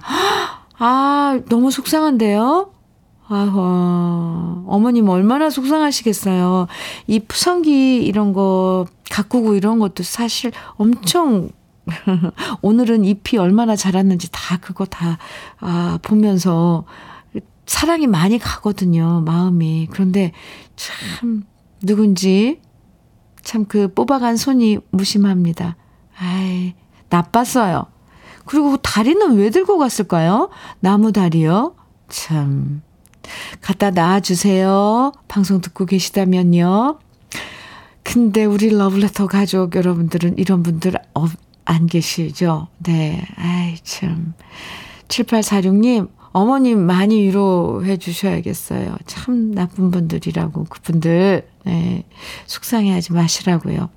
아, 0.80 1.40
너무 1.50 1.72
속상한데요? 1.72 2.74
아허, 3.28 4.64
어머님 4.68 5.08
얼마나 5.10 5.50
속상하시겠어요. 5.50 6.68
이 7.08 7.20
푸성기 7.20 8.04
이런 8.04 8.34
거 8.34 8.88
가꾸고 9.12 9.54
이런 9.54 9.78
것도 9.78 10.02
사실 10.04 10.52
엄청 10.78 11.50
오늘은 12.62 13.06
잎이 13.06 13.38
얼마나 13.40 13.76
자랐는지 13.76 14.30
다 14.32 14.58
그거 14.58 14.86
다 14.86 15.20
아, 15.60 16.00
보면서 16.02 16.86
사랑이 17.66 18.08
많이 18.08 18.40
가거든요, 18.40 19.22
마음이. 19.26 19.90
그런데 19.92 20.32
참, 20.76 21.44
누군지 21.84 22.62
참 23.44 23.66
그 23.66 23.94
뽑아간 23.94 24.38
손이 24.38 24.80
무심합니다. 24.92 25.76
아이, 26.18 26.74
나빴어요. 27.10 27.86
그리고 28.50 28.78
다리는 28.78 29.38
왜 29.38 29.52
들고 29.52 29.78
갔을까요? 29.78 30.50
나무 30.80 31.12
다리요? 31.12 31.76
참. 32.08 32.82
갖다 33.62 33.91
놔주세요. 33.91 35.12
방송 35.28 35.62
듣고 35.62 35.86
계시다면요. 35.86 36.97
근데 38.02 38.45
우리 38.45 38.72
러블레터 38.72 39.28
가족 39.28 39.76
여러분들은 39.76 40.39
이런 40.39 40.64
분들 40.64 40.93
어, 41.14 41.28
안 41.66 41.86
계시죠? 41.86 42.70
네. 42.80 43.24
아이, 43.36 43.76
참. 43.84 44.34
7846님, 45.10 46.10
어머님 46.32 46.80
많이 46.80 47.22
위로해 47.22 47.97
주셔야겠어요. 47.97 48.97
참 49.06 49.52
나쁜 49.52 49.91
분들이라고 49.91 50.64
그분들 50.64 51.47
네, 51.66 52.04
속상해 52.47 52.93
하지 52.93 53.14
마시라고요. 53.14 53.91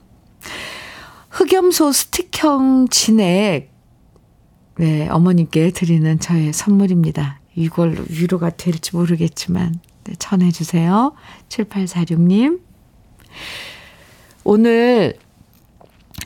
흑염소 1.30 1.92
스틱형 1.92 2.88
진액 2.90 3.71
네, 4.76 5.08
어머님께 5.08 5.70
드리는 5.70 6.18
저의 6.18 6.52
선물입니다. 6.52 7.40
이걸로 7.54 8.02
위로가 8.08 8.50
될지 8.50 8.96
모르겠지만 8.96 9.78
네, 10.04 10.14
전해주세요. 10.18 11.12
7846님 11.48 12.60
오늘 14.44 15.14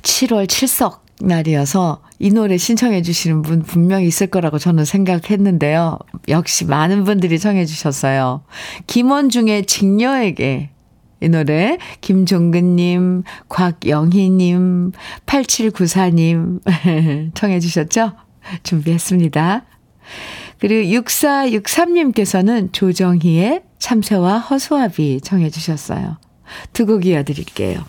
7월 0.03 0.47
7석 0.47 1.01
날이어서 1.21 2.03
이 2.19 2.31
노래 2.31 2.57
신청해 2.57 3.03
주시는 3.03 3.43
분 3.43 3.63
분명히 3.63 4.07
있을 4.07 4.29
거라고 4.29 4.59
저는 4.59 4.85
생각했는데요. 4.85 5.99
역시 6.29 6.65
많은 6.65 7.05
분들이 7.05 7.39
청해 7.39 7.67
주셨어요. 7.67 8.43
김원중의 8.87 9.67
직녀에게 9.67 10.71
이 11.23 11.29
노래 11.29 11.79
김종근님, 12.03 13.23
곽영희님, 13.49 14.93
8794님 15.25 17.35
청해 17.35 17.61
주셨죠? 17.61 18.13
준비했습니다. 18.63 19.65
그리고 20.59 21.03
6463님께서는 21.03 22.73
조정희의 22.73 23.63
참새와 23.79 24.39
허수아비 24.39 25.21
청해 25.23 25.51
주셨어요. 25.51 26.19
두 26.73 26.87
곡 26.87 27.05
이어드릴게요. 27.07 27.85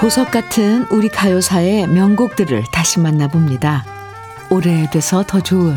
보석 0.00 0.30
같은 0.30 0.86
우리 0.90 1.08
가요사의 1.08 1.88
명곡들을 1.88 2.64
다시 2.72 3.00
만나봅니다. 3.00 3.84
오래돼서 4.50 5.24
더 5.26 5.40
좋은 5.40 5.74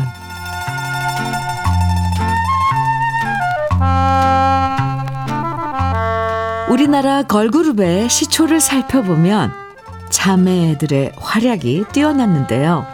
우리나라 6.72 7.22
걸그룹의 7.22 8.08
시초를 8.08 8.58
살펴보면 8.58 9.52
자매들의 10.08 11.12
활약이 11.18 11.84
뛰어났는데요. 11.92 12.86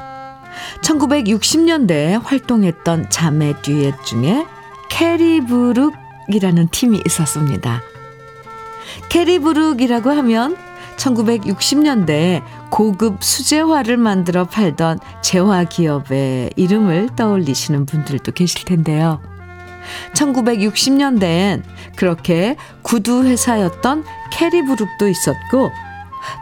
1960년대에 0.83 2.21
활동했던 2.21 3.09
자매 3.09 3.55
듀엣 3.63 4.05
중에 4.05 4.45
캐리브룩이라는 4.91 6.69
팀이 6.73 7.03
있었습니다. 7.07 7.81
캐리브룩이라고 9.11 10.11
하면 10.11 10.57
1960년대에 10.97 12.43
고급 12.71 13.23
수제화를 13.23 13.97
만들어 13.97 14.45
팔던 14.45 14.99
제화 15.23 15.63
기업의 15.63 16.51
이름을 16.57 17.11
떠올리시는 17.15 17.87
분들도 17.87 18.33
계실 18.33 18.65
텐데요. 18.65 19.38
1960년대엔 20.15 21.63
그렇게 21.97 22.57
구두 22.83 23.25
회사였던 23.25 24.05
캐리브룩도 24.33 25.09
있었고 25.09 25.71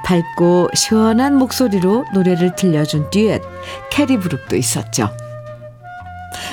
밝고 0.05 0.71
시원한 0.75 1.37
목소리로 1.37 2.07
노래를 2.15 2.57
들려준 2.57 3.11
듀엣 3.11 3.43
캐리브룩도 3.91 4.57
있었죠. 4.57 5.11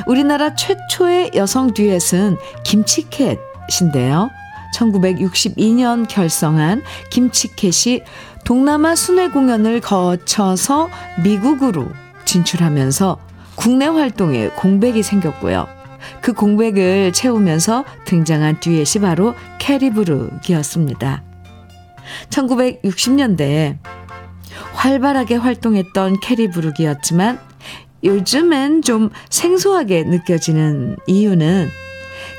우리나라 0.05 0.55
최초의 0.55 1.31
여성 1.35 1.73
듀엣은 1.73 2.37
김치캣인데요. 2.63 4.29
1962년 4.75 6.07
결성한 6.07 6.81
김치캣이 7.11 8.01
동남아 8.43 8.95
순회 8.95 9.29
공연을 9.29 9.81
거쳐서 9.81 10.89
미국으로 11.23 11.87
진출하면서 12.25 13.19
국내 13.55 13.85
활동에 13.85 14.49
공백이 14.49 15.03
생겼고요. 15.03 15.67
그 16.21 16.33
공백을 16.33 17.13
채우면서 17.13 17.85
등장한 18.05 18.59
듀엣이 18.59 19.01
바로 19.01 19.35
캐리브룩이었습니다. 19.59 21.23
1960년대에 22.29 23.77
활발하게 24.73 25.35
활동했던 25.35 26.19
캐리브룩이었지만 26.19 27.39
요즘엔 28.03 28.81
좀 28.81 29.09
생소하게 29.29 30.03
느껴지는 30.03 30.97
이유는 31.07 31.69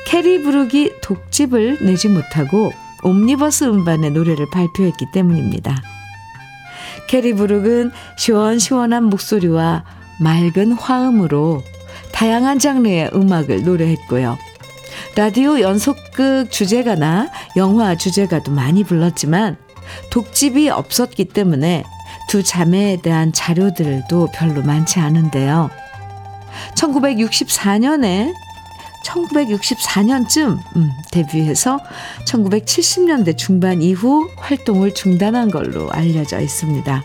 캐리브룩이 0.06 1.00
독집을 1.00 1.78
내지 1.84 2.08
못하고 2.08 2.72
옴니버스 3.02 3.64
음반의 3.64 4.10
노래를 4.10 4.46
발표했기 4.50 5.06
때문입니다. 5.12 5.82
캐리브룩은 7.06 7.92
시원시원한 8.16 9.04
목소리와 9.04 9.84
맑은 10.20 10.72
화음으로 10.72 11.62
다양한 12.14 12.60
장르의 12.60 13.10
음악을 13.12 13.64
노래했고요. 13.64 14.38
라디오 15.16 15.60
연속극 15.60 16.50
주제가나 16.50 17.28
영화 17.56 17.96
주제가도 17.96 18.52
많이 18.52 18.84
불렀지만 18.84 19.56
독집이 20.10 20.70
없었기 20.70 21.26
때문에 21.26 21.82
두 22.28 22.42
자매에 22.42 22.98
대한 23.02 23.32
자료들도 23.32 24.28
별로 24.32 24.62
많지 24.62 25.00
않은데요. 25.00 25.70
1964년에 26.76 28.32
1964년쯤 29.04 30.58
음, 30.76 30.90
데뷔해서 31.10 31.80
1970년대 32.26 33.36
중반 33.36 33.82
이후 33.82 34.30
활동을 34.36 34.94
중단한 34.94 35.50
걸로 35.50 35.90
알려져 35.90 36.40
있습니다. 36.40 37.02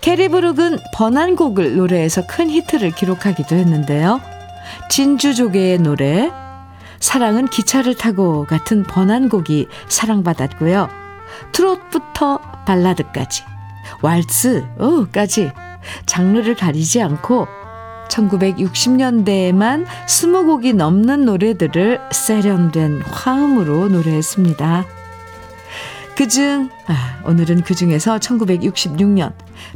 캐리브룩은 0.00 0.78
번안곡을 0.94 1.76
노래해서 1.76 2.26
큰 2.26 2.50
히트를 2.50 2.90
기록하기도 2.92 3.56
했는데요. 3.56 4.20
진주조개의 4.88 5.78
노래 5.78 6.30
사랑은 7.00 7.48
기차를 7.48 7.96
타고 7.96 8.46
같은 8.46 8.84
번안곡이 8.84 9.66
사랑받았고요. 9.88 10.88
트롯부터 11.52 12.38
발라드까지 12.66 13.42
왈스까지 14.02 15.50
장르를 16.06 16.54
가리지 16.54 17.02
않고 17.02 17.48
1960년대에만 18.08 19.86
20곡이 20.06 20.74
넘는 20.74 21.24
노래들을 21.24 22.00
세련된 22.12 23.02
화음으로 23.02 23.88
노래했습니다. 23.88 25.01
그중 26.16 26.70
아, 26.86 27.22
오늘은 27.24 27.62
그 27.62 27.74
중에서 27.74 28.18
1966년 28.18 29.32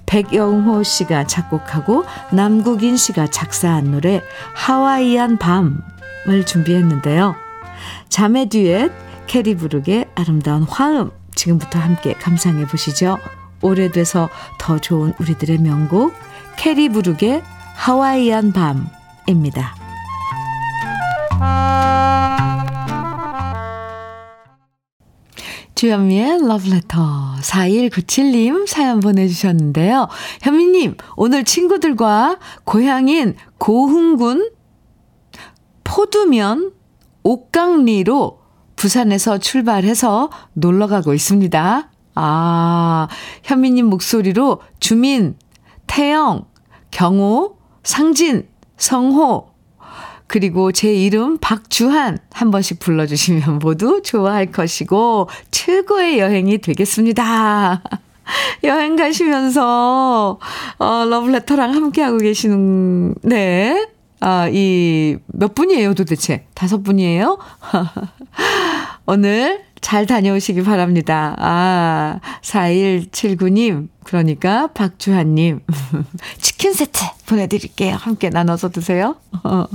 백영호 0.06 0.82
씨가 0.82 1.26
작곡하고 1.26 2.04
남국인 2.32 2.96
씨가 2.96 3.28
작사한 3.28 3.90
노래 3.90 4.22
하와이안 4.54 5.38
밤을 5.38 6.44
준비했는데요. 6.46 7.34
자매 8.08 8.48
듀엣 8.48 8.92
캐리 9.26 9.56
브룩의 9.56 10.06
아름다운 10.14 10.62
화음 10.62 11.10
지금부터 11.34 11.78
함께 11.78 12.12
감상해 12.14 12.66
보시죠. 12.66 13.18
오래돼서 13.62 14.28
더 14.58 14.78
좋은 14.78 15.14
우리들의 15.18 15.58
명곡 15.58 16.14
캐리 16.56 16.88
브룩의 16.88 17.42
하와이안 17.74 18.52
밤입니다. 18.52 19.74
주현미의 25.76 26.46
러브레터 26.48 27.36
4197님 27.42 28.66
사연 28.66 29.00
보내주셨는데요. 29.00 30.08
현미님, 30.40 30.96
오늘 31.16 31.44
친구들과 31.44 32.38
고향인 32.64 33.36
고흥군 33.58 34.52
포두면 35.84 36.72
옥강리로 37.22 38.40
부산에서 38.74 39.36
출발해서 39.36 40.30
놀러 40.54 40.86
가고 40.86 41.12
있습니다. 41.12 41.90
아, 42.14 43.08
현미님 43.44 43.86
목소리로 43.86 44.62
주민, 44.80 45.36
태영, 45.86 46.46
경호, 46.90 47.58
상진, 47.84 48.48
성호, 48.78 49.55
그리고 50.36 50.70
제 50.70 50.92
이름 50.92 51.38
박주한 51.38 52.18
한 52.30 52.50
번씩 52.50 52.78
불러주시면 52.78 53.58
모두 53.58 54.02
좋아할 54.04 54.52
것이고 54.52 55.30
최고의 55.50 56.18
여행이 56.18 56.58
되겠습니다. 56.58 57.82
여행 58.64 58.96
가시면서 58.96 60.38
어, 60.78 61.04
러브레터랑 61.08 61.72
함께하고 61.74 62.18
계시는 62.18 63.14
네. 63.22 63.86
아, 64.20 64.46
이 64.52 65.16
몇 65.28 65.54
분이에요, 65.54 65.94
도대체? 65.94 66.44
다섯 66.52 66.82
분이에요? 66.82 67.38
오늘 69.06 69.62
잘 69.80 70.06
다녀오시기 70.06 70.62
바랍니다. 70.62 71.34
아, 71.38 72.20
4179님, 72.42 73.88
그러니까 74.04 74.68
박주한님, 74.68 75.60
치킨 76.38 76.72
세트 76.72 77.00
보내드릴게요. 77.26 77.96
함께 77.96 78.30
나눠서 78.30 78.70
드세요. 78.70 79.16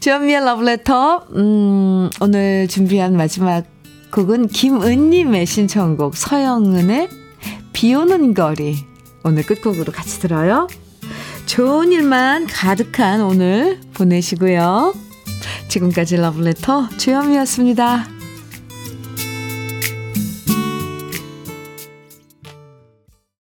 주현미의 0.00 0.44
러브레터, 0.44 1.26
음, 1.36 2.10
오늘 2.20 2.68
준비한 2.68 3.16
마지막 3.16 3.64
곡은 4.12 4.48
김은님의 4.48 5.46
신청곡 5.46 6.16
서영은의 6.16 7.08
비 7.72 7.94
오는 7.94 8.32
거리. 8.32 8.76
오늘 9.24 9.42
끝곡으로 9.42 9.92
같이 9.92 10.20
들어요. 10.20 10.68
좋은 11.46 11.92
일만 11.92 12.46
가득한 12.46 13.22
오늘 13.22 13.80
보내시고요. 13.94 14.94
지금까지 15.68 16.16
러브레터 16.16 16.90
주현미였습니다. 16.96 18.13